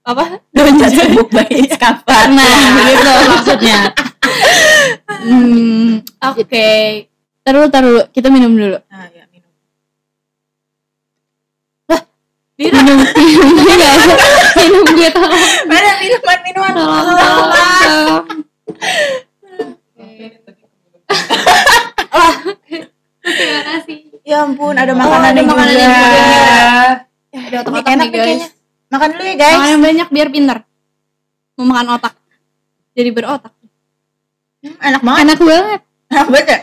[0.00, 0.40] apa
[1.14, 2.22] book by its cover.
[2.32, 2.48] Nah,
[2.88, 3.78] gitu maksudnya.
[5.20, 6.40] Hmm, oke
[7.44, 8.78] taruh taruh kita minum dulu.
[8.88, 9.52] Nah, ya, minum.
[12.56, 13.92] Dira Minum minum enggak
[14.56, 15.32] minum gue tolong.
[15.68, 16.72] Mana minuman minuman?
[16.76, 18.24] Tolong tolong.
[23.20, 23.98] Terima kasih.
[24.24, 25.80] Ya ampun, ada ada makanan makanan juga.
[25.80, 26.08] yang juga.
[27.30, 28.59] Ya, Ada otak-otak nih guys.
[28.90, 29.56] Makan dulu ya guys.
[29.56, 30.58] makan yang banyak biar pinter
[31.54, 32.14] mau makan otak
[32.94, 33.54] jadi berotak
[34.60, 35.20] Hmm, enak banget.
[35.24, 35.80] Enak banget.
[36.12, 36.58] Enak banget ya?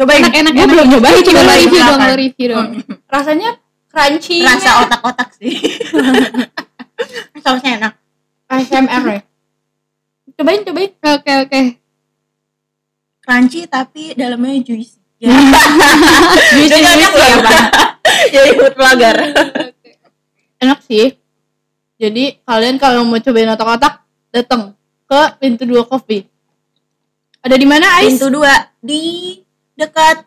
[0.00, 0.20] Cobain.
[0.24, 0.52] Enak enak.
[0.56, 0.72] Gue enak.
[0.72, 2.68] belum nyobain, Coba lo review dong, lo review dong.
[3.04, 3.50] rasanya
[3.92, 5.52] crunchy Rasa otak-otak sih.
[7.44, 7.92] Sausnya enak.
[8.48, 9.20] ASMR ya
[10.34, 11.60] cobain cobain Oke oke.
[13.24, 15.00] Crunchy tapi dalamnya juicy.
[15.24, 15.30] Ya.
[16.52, 17.60] Juicy, juicy ya, Pak.
[18.34, 19.16] Jadi food vlogger.
[20.60, 21.16] enak sih
[21.96, 24.02] jadi kalian kalau mau cobain otak-otak
[24.34, 26.26] datang ke pintu dua kopi
[27.44, 29.36] ada di mana Ais Pintu dua di
[29.76, 30.24] dekat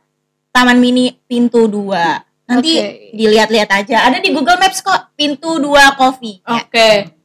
[0.53, 2.21] Taman Mini pintu dua.
[2.45, 3.09] Nanti Oke.
[3.17, 4.05] dilihat-lihat aja.
[4.05, 6.45] Ada di Google Maps kok pintu dua coffee.
[6.45, 6.61] Ya.
[6.61, 7.17] oke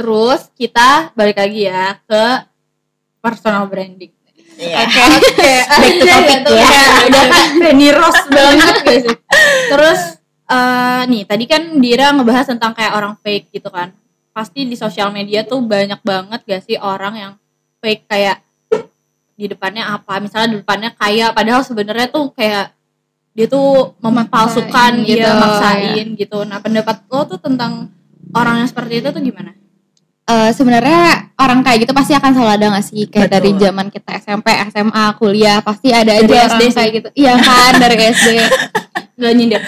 [0.00, 2.24] terus kita balik lagi ya ke
[3.20, 4.16] personal branding
[4.60, 4.76] Iya.
[4.84, 5.52] Oke, oke.
[5.72, 6.84] Back to topic Gitu, ya.
[7.08, 7.48] Udah kan
[7.96, 8.76] Rose banget?
[9.72, 10.00] Terus
[10.50, 13.94] eh nih tadi kan Dira ngebahas tentang kayak orang fake gitu kan.
[14.34, 17.32] Pasti di sosial media tuh banyak banget gak sih orang yang
[17.78, 18.42] fake kayak
[19.38, 20.18] di depannya apa?
[20.18, 22.74] Misalnya di depannya kaya padahal sebenarnya tuh kayak
[23.30, 26.38] dia tuh memperpalsukan Maksain gitu, gitu, maksain gitu.
[26.42, 27.88] Nah, pendapat lo tuh tentang
[28.34, 29.54] orang yang seperti itu tuh gimana?
[30.30, 33.34] Eh, sebenarnya orang kayak gitu pasti akan selalu ada gak sih kayak Betul.
[33.34, 37.08] dari zaman kita SMP, SMA, kuliah pasti ada Dari aja SD orang kayak gitu.
[37.18, 38.28] Iya kan dari SD.
[39.18, 39.62] Gak nyindir.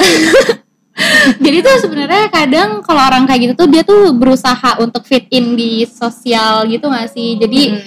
[1.39, 5.55] Jadi tuh sebenarnya kadang kalau orang kayak gitu tuh dia tuh berusaha untuk fit in
[5.55, 7.37] di sosial gitu gak sih.
[7.37, 7.81] Jadi Hmm.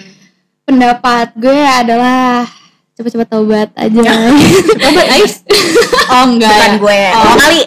[0.63, 2.48] pendapat gue adalah
[2.91, 4.02] cepet-cepet tobat aja.
[4.88, 5.43] Obat Ais?
[6.08, 6.80] Oh enggak Bukan ya?
[6.80, 7.02] gue.
[7.12, 7.36] Oh.
[7.36, 7.62] Kali.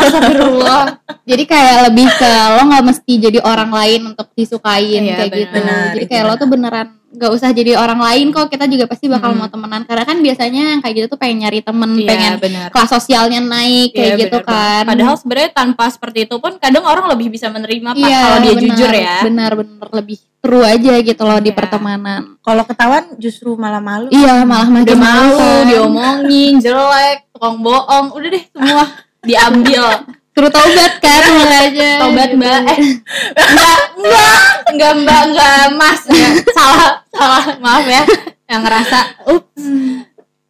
[0.00, 0.82] Astagfirullah.
[1.24, 5.40] Jadi kayak lebih ke lo nggak mesti jadi orang lain untuk disukain Iya, kayak benar.
[5.40, 5.54] gitu.
[5.54, 6.40] Benar, jadi kayak lo benar.
[6.42, 8.46] tuh beneran gak usah jadi orang lain kok.
[8.46, 9.38] Kita juga pasti bakal Hmm.
[9.38, 9.82] mau temenan.
[9.82, 12.68] Karena kan biasanya yang kayak gitu tuh pengen nyari temen, Iya, pengen benar.
[12.68, 14.54] kelas sosialnya naik kayak Iya, gitu benar kan.
[14.54, 14.84] banget.
[14.86, 18.52] Padahal sebenarnya tanpa seperti itu pun kadang orang lebih bisa menerima Pak Iya, kalau dia
[18.52, 19.16] benar, jujur ya.
[19.22, 21.56] Benar benar lebih true aja gitu loh di Iya.
[21.56, 22.20] pertemanan.
[22.38, 24.08] Kalau ketahuan justru malah malu.
[24.08, 28.84] Iya malah makin Udah malu, diomongin, jelek, tukang bohong, udah deh semua
[29.28, 29.84] diambil.
[30.34, 31.90] Suruh taubat kan makanya.
[32.02, 32.38] Tobat gitu.
[32.42, 32.62] Mbak.
[32.74, 34.34] Eh, enggak, enggak,
[34.66, 36.00] enggak Mbak, enggak Mas.
[36.10, 37.44] Enggak, salah, salah.
[37.62, 38.02] Maaf ya
[38.50, 38.98] yang ngerasa.
[39.30, 39.62] Ups.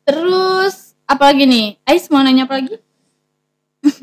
[0.09, 1.67] Terus apalagi nih?
[1.85, 2.81] Ais mau nanya apa lagi?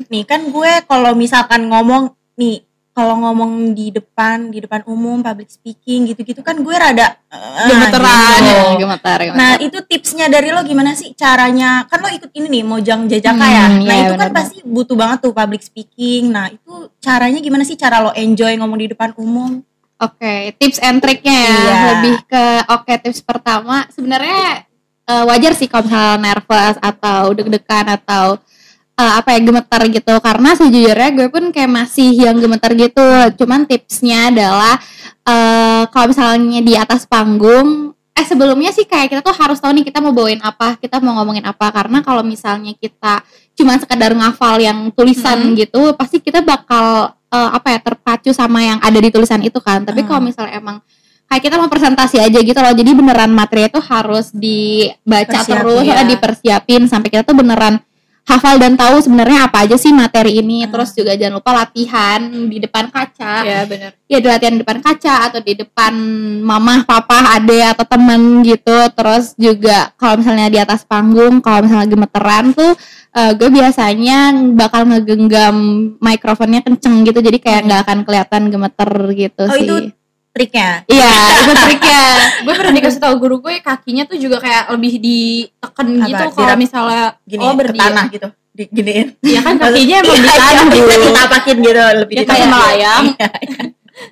[0.06, 5.48] Nih kan gue kalau misalkan ngomong nih kalau ngomong di depan di depan umum public
[5.48, 8.38] speaking gitu-gitu kan gue rada eh, Gemeteran.
[8.38, 8.84] gitu.
[8.84, 9.18] Gemetar.
[9.32, 13.46] Nah itu tipsnya dari lo gimana sih caranya kan lo ikut ini nih Mojang Jajaka
[13.48, 17.40] ya Hmm, Nah iya, itu kan pasti butuh banget tuh public speaking Nah itu caranya
[17.40, 19.64] gimana sih cara lo enjoy ngomong di depan umum
[19.96, 21.46] Oke, tips and triknya ya.
[21.48, 21.74] Iya.
[21.94, 24.66] Lebih ke oke tips pertama sebenarnya
[25.02, 28.34] eh, wajar sih kalau misalnya nervous atau deg-degan atau
[28.92, 33.06] eh, apa ya gemetar gitu karena sejujurnya gue pun kayak masih yang gemetar gitu.
[33.42, 34.76] Cuman tipsnya adalah
[35.24, 39.88] eh, kalau misalnya di atas panggung eh sebelumnya sih kayak kita tuh harus tahu nih
[39.88, 43.24] kita mau bawain apa, kita mau ngomongin apa karena kalau misalnya kita
[43.56, 48.78] cuma sekedar ngafal yang tulisan gitu, pasti kita bakal eh, apa ya terpacu sama yang
[48.84, 49.88] ada di tulisan itu kan.
[49.88, 50.08] Tapi Hmm.
[50.12, 50.76] kalau misalnya emang
[51.24, 55.84] kayak kita mau presentasi aja gitu loh, jadi beneran materi itu harus dibaca Persiapin, terus,
[55.88, 56.04] ya.
[56.04, 57.80] dipersiapin sampai kita tuh beneran
[58.22, 60.62] hafal dan tahu sebenarnya apa aja sih materi ini.
[60.62, 60.70] Hmm.
[60.70, 64.78] Terus juga jangan lupa latihan di depan kaca ya benar ya di latihan di depan
[64.84, 65.92] kaca atau di depan
[66.44, 68.76] mama, papa, ade atau temen gitu.
[68.92, 72.72] Terus juga kalau misalnya di atas panggung, kalau misalnya gemeteran tuh
[73.16, 74.18] eh, gue biasanya
[74.52, 75.56] bakal ngegenggam
[75.98, 77.18] mikrofonnya kenceng gitu.
[77.18, 79.64] Jadi kayak nggak akan kelihatan gemeter gitu Oh, sih.
[79.64, 79.76] itu
[80.32, 80.70] triknya.
[80.86, 82.02] Iya, itu triknya.
[82.42, 86.36] gue pernah dikasih tahu guru gue kakinya tuh juga kayak lebih ditekan Apa, gitu kalau
[86.48, 88.28] dirap- misalnya Gini oh ke berdiri tanah gitu.
[88.52, 89.08] Diginiin.
[89.22, 93.04] ya kan kakinya emang Iya, ditahan iya, dulu bisa ditapakin gitu lebih Ya, kayak melayang.
[93.08, 93.28] Iya.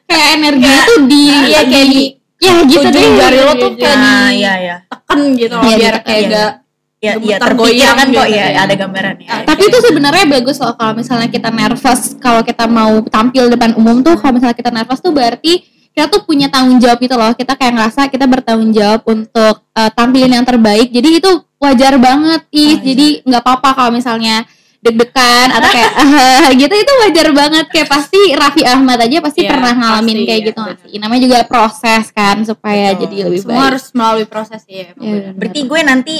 [0.07, 2.03] kayak energi itu di iya kayak di
[2.39, 3.09] ya gitu ujung deh.
[3.19, 4.77] jari lo tuh kayak di iya iya.
[4.87, 6.31] tekan gitu loh Iya, biar kayak iya.
[6.31, 6.53] gak
[7.01, 8.61] Ya, iya Gemetar terpikir goyang kan kok gitu, ya ya.
[8.61, 9.29] ada gambarannya.
[9.49, 14.05] Tapi itu sebenarnya bagus loh kalau misalnya kita nervous, kalau kita mau tampil depan umum
[14.05, 17.33] tuh kalau misalnya kita nervous tuh berarti kita tuh punya tanggung jawab gitu loh.
[17.33, 20.88] Kita kayak ngerasa kita bertanggung jawab untuk eh, tampilin yang terbaik.
[20.88, 22.74] Jadi itu wajar banget, ih.
[22.74, 22.85] Wajar.
[22.87, 24.46] Jadi nggak apa-apa kalau misalnya
[24.81, 25.92] deg-degan atau kayak
[26.61, 30.40] gitu itu wajar banget kayak pasti Raffi Ahmad aja pasti Iya, pernah ngalamin pasti, kayak
[30.40, 33.00] iya, gitu sih namanya juga proses kan supaya Betul.
[33.05, 35.33] jadi lebih semua baik harus melalui proses ya Iya, benar.
[35.37, 36.14] Berarti gue nanti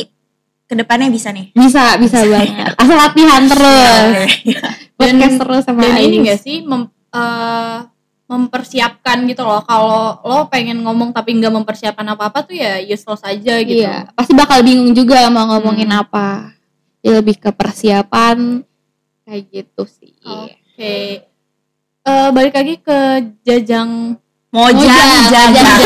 [0.69, 1.51] ke depannya bisa nih.
[1.51, 4.61] bisa bisa banget asal latihan terus Iya.
[4.93, 7.77] podcast terus sama dan ini gak sih mem- eh,
[8.31, 13.21] mempersiapkan gitu loh kalau lo pengen ngomong tapi nggak mempersiapkan apa apa tuh ya useless
[13.21, 16.01] aja gitu Iya, pasti bakal bingung juga mau ngomongin Hmm.
[16.01, 16.55] apa.
[17.01, 18.63] Ya lebih ke persiapan
[19.25, 20.15] kayak gitu sih.
[20.23, 20.97] oke
[22.01, 22.99] Eh, balik lagi ke
[23.43, 24.15] jajang
[24.49, 25.81] Mojang, Mojang, jajang.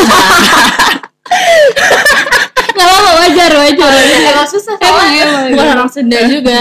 [2.71, 3.93] Gak apa wajar wajar.
[4.23, 5.69] emang susah Emang, bukan emang.
[5.71, 6.61] orang Sunda juga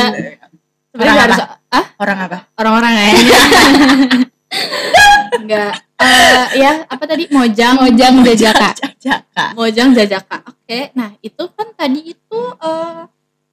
[0.89, 2.38] sebenarnya harus ah Orang apa?
[2.56, 3.06] orang-orang ya
[5.39, 8.76] enggak Eh, ya apa tadi mojang Mojang jajaka.
[8.76, 9.56] Jajaka.
[9.56, 13.02] mojang jajaka oke nah itu kan tadi itu eh,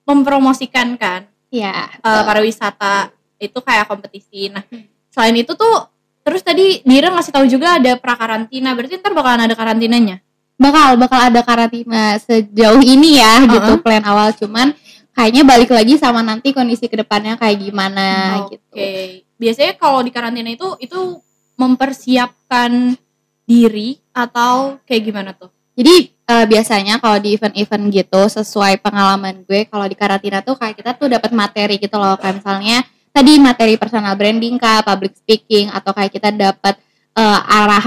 [0.02, 1.90] mempromosikan kan Iya.
[1.94, 4.46] eh, pariwisata itu kayak kompetisi.
[4.50, 4.62] Nah,
[5.10, 5.90] selain itu tuh
[6.22, 8.70] terus tadi Dira ngasih tahu juga ada prakarantina.
[8.70, 10.22] Berarti ntar bakalan ada karantinanya.
[10.54, 13.82] bakal bakal ada karantina sejauh ini ya gitu Uh-uh.
[13.82, 14.76] plan awal cuman
[15.10, 18.60] kayaknya balik lagi sama nanti kondisi ke depannya kayak gimana Oke.
[18.60, 18.68] gitu.
[19.40, 21.16] Biasanya kalau di karantina itu itu
[21.60, 22.96] mempersiapkan
[23.44, 25.52] diri atau kayak gimana tuh?
[25.76, 30.80] Jadi eh, biasanya kalau di event-event gitu sesuai pengalaman gue kalau di karantina tuh kayak
[30.80, 35.68] kita tuh dapat materi gitu loh kayak misalnya tadi materi personal branding kah, public speaking
[35.68, 36.78] atau kayak kita dapat
[37.12, 37.40] eh,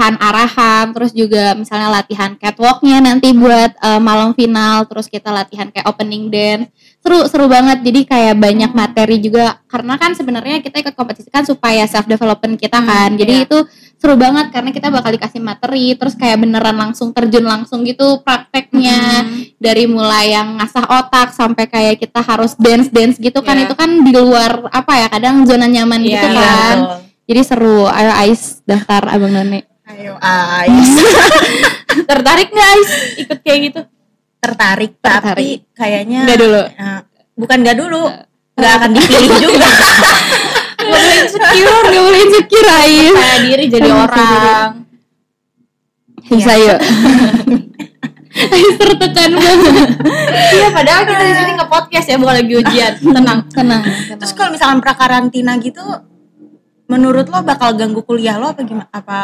[0.04, 5.86] arahan-arahan terus juga misalnya latihan catwalknya nanti buat eh, malam final terus kita latihan kayak
[5.86, 6.68] opening dance
[7.00, 11.44] seru seru banget jadi kayak banyak materi juga karena kan sebenarnya kita ikut kompetisi kan
[11.44, 13.44] supaya self development kita Hmm, kan jadi iya.
[13.44, 13.58] itu
[13.94, 19.24] seru banget karena kita bakal dikasih materi terus kayak beneran langsung terjun langsung gitu prakteknya
[19.24, 19.40] Hmm.
[19.56, 23.68] dari mulai yang ngasah otak sampai kayak kita harus dance dance gitu kan Iya.
[23.68, 27.03] itu kan di luar apa ya kadang zona nyaman Iya, gitu iya, kan betul.
[27.24, 30.90] Jadi seru ayo Ais daftar abang none Ayo, Ais.
[32.08, 33.80] Tertarik nggak Ais ikut kayak gitu?
[34.38, 35.28] Tertarik, Tertarik.
[35.28, 36.62] tapi kayaknya Nggak dulu.
[36.64, 37.00] eh,
[37.34, 38.02] bukan nggak dulu.
[38.54, 39.68] Nggak akan dipilih juga.
[40.74, 44.70] Gak boleh insecure, gak boleh insecure Ais kayak diri jadi orang.
[46.24, 46.78] bisa yuk
[48.54, 49.88] Ais tertekan banget
[50.50, 52.92] Iya, padahal kita di sini nge-podcast ya, bukan lagi ujian.
[52.96, 53.38] Tenang.
[53.48, 53.82] tenang
[54.16, 55.84] Terus kalau misalkan prakarantina gitu,
[56.86, 58.88] menurut lo bakal ganggu kuliah lo apa gimana?
[58.92, 59.18] Apa?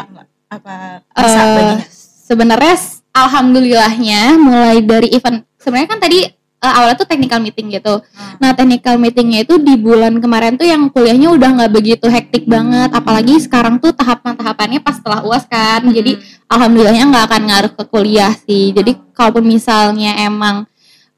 [0.50, 0.74] Apa
[1.14, 1.86] bisa baginya?
[2.30, 2.74] sebenarnya
[3.10, 6.18] alhamdulillahnya mulai dari event sebenarnya kan tadi
[6.60, 7.98] eh, awalnya tuh technical meeting gitu.
[7.98, 8.34] Hmm.
[8.38, 12.94] Nah technical meetingnya itu di bulan kemarin tuh yang kuliahnya udah nggak begitu hektik banget.
[12.94, 15.82] Apalagi sekarang tuh tahapan-tahapannya pas setelah uas kan.
[15.90, 18.70] Jadi alhamdulillahnya nggak akan ngaruh ke kuliah sih.
[18.70, 20.70] Jadi kalaupun misalnya emang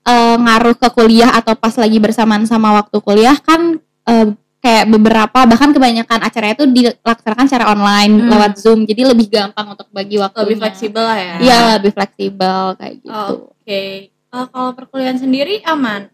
[0.09, 4.27] eh, ngaruh ke kuliah atau pas lagi bersamaan sama waktu kuliah kan eh,
[4.63, 8.31] kayak beberapa bahkan kebanyakan acaranya itu dilaksanakan secara online Hmm.
[8.31, 8.87] lewat Zoom.
[8.87, 10.39] Jadi lebih gampang untuk bagi waktu.
[10.41, 11.35] lebih fleksibel lah ya.
[11.37, 13.35] Iya, lebih fleksibel kayak gitu.
[13.51, 13.83] Oke.
[14.09, 16.07] Eh, kalau perkuliahan sendiri aman.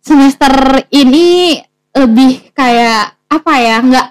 [0.00, 0.52] Semester
[0.88, 1.58] ini
[1.92, 3.76] lebih kayak apa ya?
[3.80, 4.06] Nggak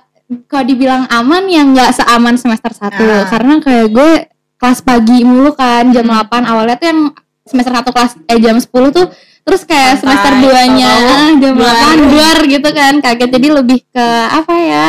[0.45, 3.25] kalau dibilang aman ya nggak seaman semester 1 Ah.
[3.25, 4.11] karena kayak gue
[4.55, 6.21] kelas pagi mulu kan jam Hmm.
[6.21, 7.01] 8 awalnya tuh yang
[7.41, 9.09] semester 1 kelas eh jam 10 tuh
[9.49, 10.93] terus kayak Santai, semester 2 nya
[11.41, 11.97] duar.
[11.97, 14.87] 8 duar gitu kan kaget jadi lebih ke apa ya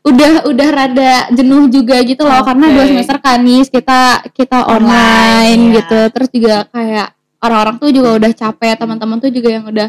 [0.00, 2.74] udah udah rada jenuh juga gitu loh karena Oke.
[2.74, 4.00] dua semester kanis kita
[4.32, 5.74] kita online, Online, ya.
[5.78, 9.88] gitu terus juga kayak orang-orang tuh juga udah capek teman-teman tuh juga yang udah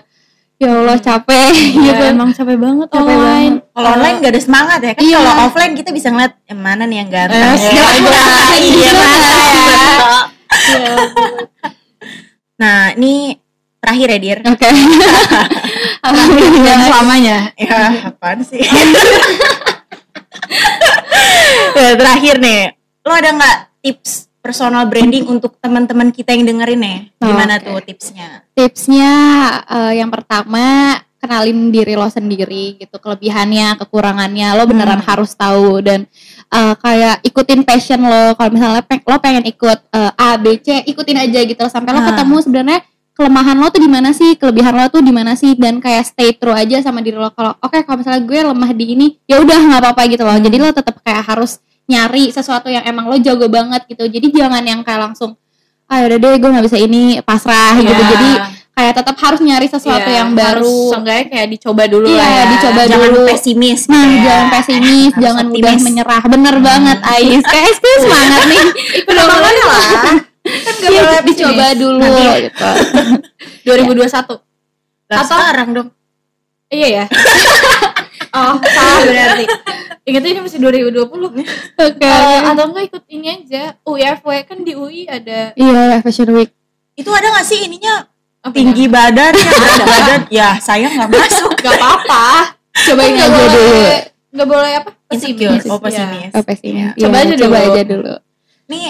[0.56, 3.56] ya Allah capek Iya, gitu emang capek banget Capek online.
[3.72, 5.18] Kalau online gak ada semangat ya kan Iya.
[5.18, 7.42] kalau offline kita bisa ngeliat yang mana nih yang ganteng.
[7.42, 7.72] Eh, ya.
[7.72, 7.92] siapa?
[8.60, 9.82] Iya, mana ya.
[10.52, 10.94] Iya.
[12.62, 13.34] Nah, ini
[13.82, 14.40] terakhir ya, Dir.
[14.40, 14.76] oke Dan
[16.08, 17.38] alhamdulillah selamanya.
[17.56, 18.62] Ya, apaan sih?
[21.76, 22.62] ya, terakhir nih,
[23.02, 27.00] lo ada nggak tips personal branding untuk teman-teman kita yang dengerin nih?
[27.18, 27.66] Gimana Oke.
[27.68, 28.28] tuh tipsnya?
[28.52, 29.12] tipsnya
[29.64, 35.08] eh, yang pertama kenalin diri lo sendiri gitu kelebihannya kekurangannya lo beneran Hmm.
[35.08, 36.06] harus tahu dan
[36.48, 40.82] eh, kayak ikutin passion lo kalau misalnya peng- lo pengen ikut eh, A B C
[40.84, 42.08] ikutin aja gitu sampai lo Ah.
[42.12, 42.80] ketemu sebenarnya
[43.22, 44.34] kelemahan lo tuh di mana sih?
[44.34, 45.54] Kelebihan lo tuh di mana sih?
[45.54, 47.30] Dan kayak stay true aja sama diri lo.
[47.30, 50.34] Kalau oke kalau misalnya gue lemah di ini ya udah nggak apa-apa gitu loh.
[50.42, 54.10] Jadi lo tetap kayak harus nyari sesuatu yang emang lo jago banget gitu.
[54.10, 55.38] Jadi jangan yang kayak langsung
[55.92, 57.92] ah yaudah deh gue nggak bisa ini pasrah gitu.
[57.92, 58.08] Iya.
[58.16, 58.30] jadi
[58.72, 60.96] kayak tetap harus nyari sesuatu Iya, yang baru.
[60.96, 62.44] seenggaknya kayak dicoba dulu Iya, lah ya.
[62.48, 63.22] dicoba jangan dulu.
[63.28, 63.80] pesimis.
[63.84, 64.22] gitu nah ya.
[64.24, 66.22] jangan pesimis Harus jangan mudah menyerah.
[66.32, 67.44] Bener banget Ais.
[67.44, 68.64] Kayak semangat nih.
[69.12, 70.31] Udah banget lah.
[70.42, 71.78] Kan gak Iya, boleh dicoba pesimis.
[71.78, 72.26] dulu Nanti.
[72.42, 72.70] gitu
[73.64, 74.42] 2021.
[75.06, 75.90] Lah, Atau- sekarang dong.
[76.68, 77.06] Iya ya.
[78.38, 79.46] oh, salah berarti.
[80.02, 81.46] Ingatnya ini masih 2020.
[81.78, 86.50] oke Eh, atau enggak ikut ini aja UIFW kan di UI ada iya Fashion Week
[86.92, 88.10] Itu ada gak sih ininya
[88.42, 90.20] apa tinggi badan, ya, berat badan?
[90.28, 91.54] Ya, saya nggak masuk.
[91.56, 92.58] Gak apa-apa.
[92.74, 93.82] cobain Nggak aja boleh- dulu
[94.32, 94.90] Nggak boleh apa?
[95.12, 95.68] Insecure, Pesimis.
[95.68, 95.84] oh Iya.
[95.84, 96.32] pesimis.
[96.32, 97.68] oh pesimis Coba Iya, aja coba dulu.
[97.70, 98.14] aja dulu
[98.68, 98.82] Nih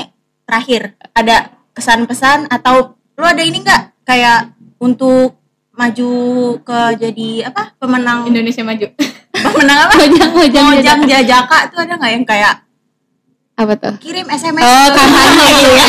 [0.52, 1.00] terakhir?
[1.16, 4.04] Ada kesan-pesan atau lu ada ini nggak?
[4.04, 5.40] Kayak untuk
[5.72, 6.12] maju
[6.60, 7.72] ke jadi apa?
[7.80, 8.92] Pemenang Indonesia maju.
[9.48, 9.96] pemenang apa?
[9.96, 11.72] Mojang, mojang, mojang jajaka.
[11.72, 12.56] Tuh ada nggak yang kayak
[13.52, 13.94] apa tuh?
[14.02, 15.86] kirim SMS oh kampanye gitu ya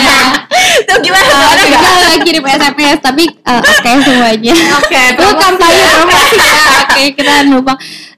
[0.85, 1.25] tuh gimana?
[1.25, 2.21] Tuh Oh, ada nggak?
[2.21, 4.55] kirim SMS tapi eh, oke semuanya.
[4.77, 6.53] Oke, Itu kampanye promosi ya.
[6.85, 7.73] Oke, kita lupa.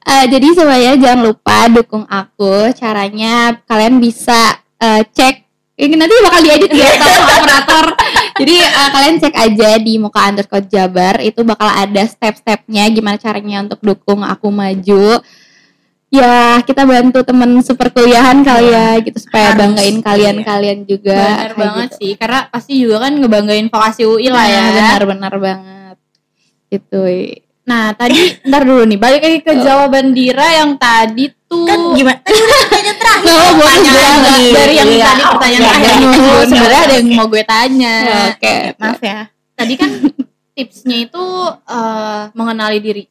[0.05, 2.75] Eh, jadi semuanya jangan lupa dukung aku.
[2.75, 5.44] Caranya kalian bisa eh, cek
[5.75, 7.87] ini nanti bakal diedit ya sama operator.
[8.39, 13.67] Jadi eh, kalian cek aja di muka underscore jabar itu bakal ada step-stepnya gimana caranya
[13.67, 15.19] untuk dukung aku maju.
[16.15, 21.19] Ya kita bantu temen seperkuliahan kali ya gitu supaya Harus, banggain kalian-kalian juga.
[21.19, 21.99] Benar banget gitu.
[21.99, 24.63] sih, karena pasti juga kan ngebanggain vokasi UI lah ya.
[24.63, 25.97] Nah, benar-benar banget.
[26.71, 27.03] Gitu.
[27.67, 28.15] Nah, tadi
[28.47, 32.19] ntar dulu nih, balik lagi ke jawaban Dira yang tadi kan gimana
[32.61, 34.19] pertanyaan terakhir Nggak, boleh pertanyaan
[34.51, 35.99] dari yang Iya, tadi pertanyaan oke, terakhir
[36.51, 37.95] sebenarnya ada yang mau gue tanya.
[38.29, 38.55] Oke.
[38.77, 39.21] maaf ya
[39.55, 39.91] Tadi kan
[40.55, 41.25] tipsnya itu
[41.65, 43.03] eh, mengenali diri.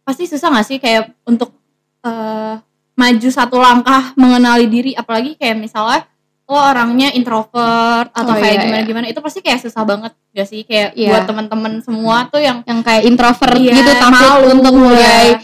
[0.00, 1.52] Pasti susah gak sih kayak untuk
[2.00, 2.54] eh,
[2.92, 6.04] maju satu langkah mengenali diri, apalagi kayak misalnya
[6.44, 8.84] lo orangnya introvert atau Oh, kayak iya, gimana iya.
[8.84, 11.08] gimana itu pasti kayak susah banget gak sih kayak Iya.
[11.08, 15.39] buat teman-teman semua tuh yang yang kayak introvert Iya, gitu takut malu, untuk mulai ya.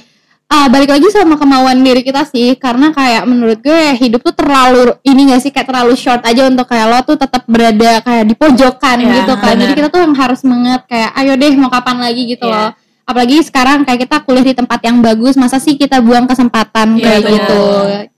[0.67, 4.99] Ah balik lagi sama kemauan diri kita sih karena kayak menurut gue hidup tuh terlalu
[5.07, 8.35] ini gak sih kayak terlalu short aja untuk kayak lo tuh tetap berada kayak di
[8.35, 12.03] pojokan Iya, gitu kan jadi kita tuh yang harus menget kayak ayo deh mau kapan
[12.03, 12.59] lagi gitu Iya.
[12.59, 12.71] loh
[13.07, 17.05] apalagi sekarang kayak kita kuliah di tempat yang bagus masa sih kita buang kesempatan Iya,
[17.07, 17.35] kayak bener.
[17.39, 17.63] gitu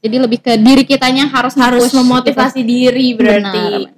[0.00, 3.92] jadi lebih ke diri kitanya harus harus nge-push memotivasi diri berarti.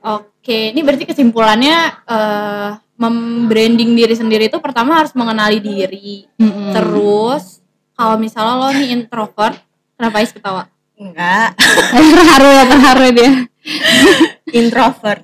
[0.00, 1.76] Oke, ini berarti kesimpulannya
[2.08, 6.24] eh membranding diri sendiri itu pertama harus mengenali diri.
[6.24, 6.40] gitu.
[6.40, 6.72] Mm-mm.
[6.72, 7.60] Terus
[7.96, 9.56] kalau misalnya lo nih introvert,
[9.94, 10.68] kenapa Is ketawa?
[10.94, 11.52] enggak
[12.08, 13.30] terharu ya terharu dia
[14.50, 15.20] introvert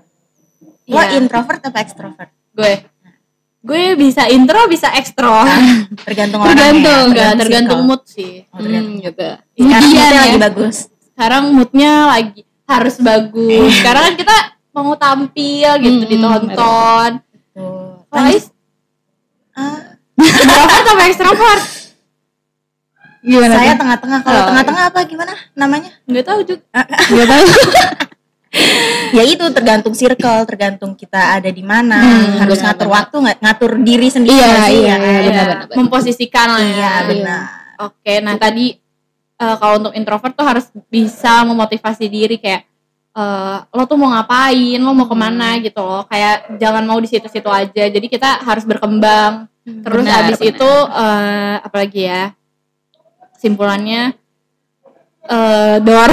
[0.85, 1.17] lo Iya.
[1.17, 2.85] introvert apa extrovert Gue
[3.63, 5.33] gue bisa intro, bisa ekstro.
[6.03, 8.45] tergantung orang Tergantung, Enggak, ya, tergantung mood sih.
[8.51, 8.99] Oh, tergantung.
[8.99, 10.21] Hmm, gitu sekarang Ujian moodnya ya.
[10.21, 13.71] lagi bagus Sekarang moodnya lagi harus bagus.
[13.73, 14.37] Sekarang kan kita
[14.75, 17.11] mau tampil gitu Hmm, ditonton.
[17.55, 18.45] tuh Kalau Is
[19.53, 21.63] Ah, introvert apa ekstrovert?
[23.23, 26.65] Gimana saya tengah-tengah kalau Oh, tengah-tengah apa gimana namanya Enggak tahu juga.
[27.09, 27.47] Nggak tahu.
[29.13, 32.97] ya itu tergantung circle tergantung kita ada di mana Hmm, harus benar, ngatur benar.
[32.99, 35.77] waktu nggak ngatur diri sendiri Iya, nggak sih, iya, ya iya, Iya, benar-benar.
[35.79, 36.69] memposisikan lah ya.
[36.69, 37.43] iya benar
[37.83, 38.67] Oke, nah tadi
[39.35, 42.63] eh, kalau untuk introvert tuh harus bisa memotivasi diri kayak
[43.13, 45.63] eh, lo tuh mau ngapain, lo mau ke mana Hmm.
[45.63, 46.07] gitu loh.
[46.07, 47.85] Kayak jangan mau di situ-situ aja.
[47.87, 49.45] Jadi kita harus berkembang.
[49.63, 50.51] Terus Benar, abis benar.
[50.51, 52.23] itu eh, apalagi ya?
[53.43, 54.15] Kesimpulannya
[55.25, 56.11] eh door.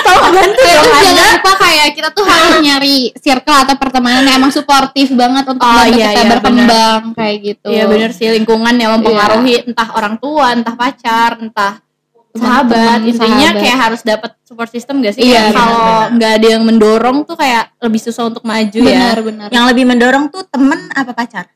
[0.00, 1.24] Tolong bantu Terus dong jangan Anda.
[1.34, 5.84] lupa kayak kita tuh harus nyari circle atau pertemanan yang emang suportif banget untuk Oh,
[5.86, 7.68] iya, kita iya, berkembang kayak gitu.
[7.68, 11.84] Iya bener sih lingkungan yang mempengaruhi entah orang tua, entah pacar, entah
[12.32, 13.60] sahabat Teman-teman, intinya sahabat.
[13.60, 15.78] kayak harus dapat support system gak sih Iya, kalau
[16.10, 19.84] nggak ada yang mendorong tuh kayak lebih susah untuk maju ya benar benar Yang lebih
[19.86, 21.52] mendorong tuh temen apa pacar?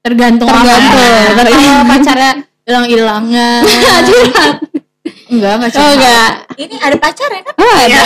[0.00, 1.04] tergantung tergantung.
[1.38, 2.32] kalau pacarnya
[2.62, 3.62] hilang hilangan
[5.32, 5.96] enggak enggak oh curhat.
[5.96, 6.32] enggak.
[6.60, 7.54] Ini ada pacar ya kan?
[7.58, 8.02] oh ada.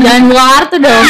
[0.00, 1.06] Jangan buka kartu dong.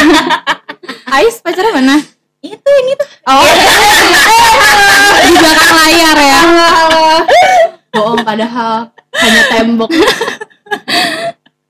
[1.15, 1.97] Ais pacarnya mana?
[2.41, 3.09] Itu ini tuh.
[3.29, 3.45] oh.
[5.29, 6.41] Di belakang layar ya.
[7.93, 8.91] Bohong padahal.
[9.15, 9.91] Hanya tembok.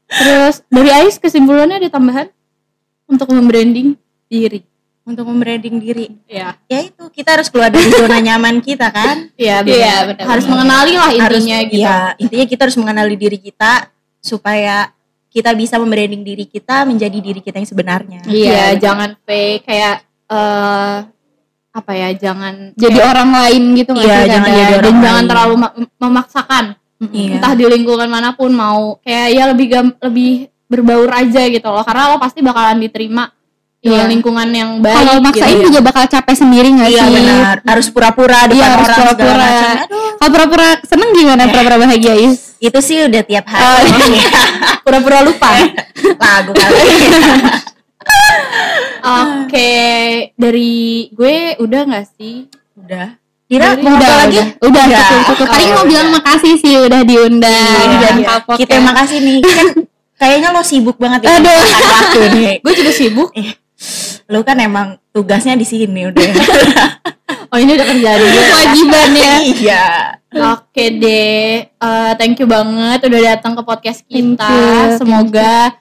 [0.08, 2.30] Terus dari Ais kesimpulannya ada tambahan?
[3.10, 3.98] Untuk membranding
[4.30, 4.62] diri
[5.11, 6.06] Untuk membranding diri.
[6.24, 9.26] ya Ya itu, kita harus keluar dari zona nyaman kita kan?
[9.34, 10.02] Iya, Iya, benar.
[10.08, 10.52] benar, Harus benar.
[10.56, 11.82] mengenali lah harus intinya gitu.
[11.82, 13.72] ya, intinya kita harus mengenali diri kita
[14.16, 14.94] supaya
[15.28, 18.20] kita bisa membranding diri kita menjadi diri kita yang sebenarnya.
[18.24, 18.78] Iya, benar.
[18.78, 19.96] jangan fake kayak
[20.26, 20.96] eh
[21.70, 25.54] apa ya, jangan jadi kayak- orang lain gitu Iya, jangan jadi orang dan jangan terlalu
[25.56, 26.64] ma- memaksakan.
[27.00, 27.30] Iya.
[27.34, 30.30] Entah di lingkungan mana pun mau kayak ya lebih gam- lebih
[30.66, 31.80] berbaur aja gitu loh.
[31.80, 33.30] Karena lo pasti bakalan diterima
[33.80, 34.04] di Iya.
[34.06, 34.92] lingkungan yang baik.
[34.94, 35.66] kalau maksain gitu.
[35.66, 39.40] juga bakal capek sendiri nggak Iya sih benar, harus pura-pura depan Iya, harus orang pura-pura.
[39.40, 39.72] macam.
[39.80, 42.56] Aduh, kalau pura-pura seneng gimana pura-pura bahagia Is?
[42.58, 44.24] itu sih udah tiap Oh, hari iya.
[44.84, 45.48] pura-pura lupa.
[46.14, 46.80] lagu kali.
[49.00, 49.72] Oke,
[50.34, 50.72] dari
[51.10, 52.46] gue udah nggak sih?
[52.76, 53.16] udah.
[53.46, 54.36] Kira mau udah, apa lagi?
[54.36, 55.00] udah, udah, Udah.
[55.02, 55.46] cukup, cukup.
[55.48, 55.88] Tadi Oh, mau udah.
[55.88, 58.10] bilang makasih sih udah diundang, Iya.
[58.22, 58.82] kapok Kita ya.
[58.84, 59.38] makasih nih.
[59.42, 59.68] Kan
[60.16, 61.34] kayaknya lo sibuk banget ya.
[61.34, 61.48] Aduh.
[61.50, 62.46] Ada waktu nih.
[62.62, 63.28] Gue juga sibuk.
[64.30, 66.22] Lo kan emang tugasnya di sini udah.
[67.50, 68.18] Oh ini udah kerjaan
[69.10, 69.34] ya.
[69.50, 69.84] Iya.
[70.54, 74.46] Oke deh, Eh, thank you banget udah datang ke podcast kita.
[74.46, 75.74] you, Semoga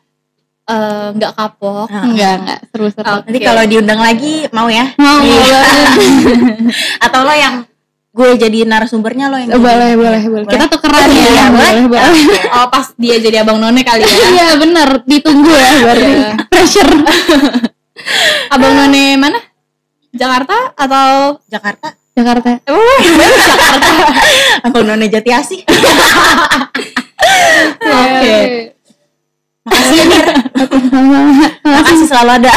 [0.65, 1.85] eh, nggak kapok.
[1.85, 2.09] Ah.
[2.09, 3.05] Enggak, enggak, seru-seru.
[3.05, 3.21] Oke.
[3.29, 4.97] Nanti kalau diundang lagi mau ya?
[4.97, 5.59] Mau, mau Iya.
[5.61, 5.89] banget.
[7.05, 7.55] Atau lo yang
[8.09, 10.49] gue jadi narasumbernya lo yang boleh, boleh, boleh.
[10.49, 11.21] Kita tukeran ya.
[11.21, 11.85] Iya, boleh.
[11.85, 12.13] boleh.
[12.49, 14.09] Oh pas dia jadi abang none kali ya.
[14.09, 15.05] Iya, bener.
[15.05, 16.09] Ditunggu ya, berarti.
[16.17, 16.29] Iya.
[16.49, 16.91] Pressure.
[18.53, 19.39] Abang none mana?
[20.09, 21.93] Jakarta atau Jakarta.
[22.19, 22.51] Jakarta.
[24.67, 25.63] Abang None Jati Asih.
[27.79, 28.37] Oke.
[29.63, 30.27] Makasih ya Mir.
[31.63, 32.51] Makasih selalu ada.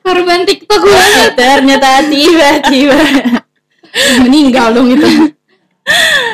[0.00, 1.32] Korban TikTok banget.
[1.36, 3.00] Ternyata tiba-tiba
[4.24, 5.34] meninggal dong itu.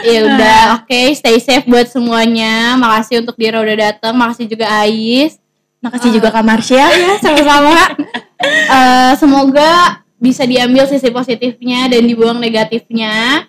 [0.06, 2.78] Ya udah, oke, stay safe buat semuanya.
[2.78, 5.42] Makasih untuk Dira udah datang, makasih juga Ais.
[5.80, 6.76] Makasih juga Kak Marsha.
[7.00, 7.76] Ya, sama-sama.
[8.40, 13.48] Eh, semoga bisa diambil sisi positifnya dan dibuang negatifnya.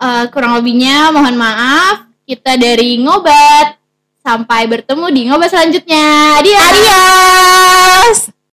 [0.00, 2.08] Eh, kurang lebihnya mohon maaf.
[2.24, 3.80] Kita dari ngobat.
[4.20, 6.36] Sampai bertemu di ngobat selanjutnya.
[6.40, 6.68] Adios.
[6.68, 8.39] Adios.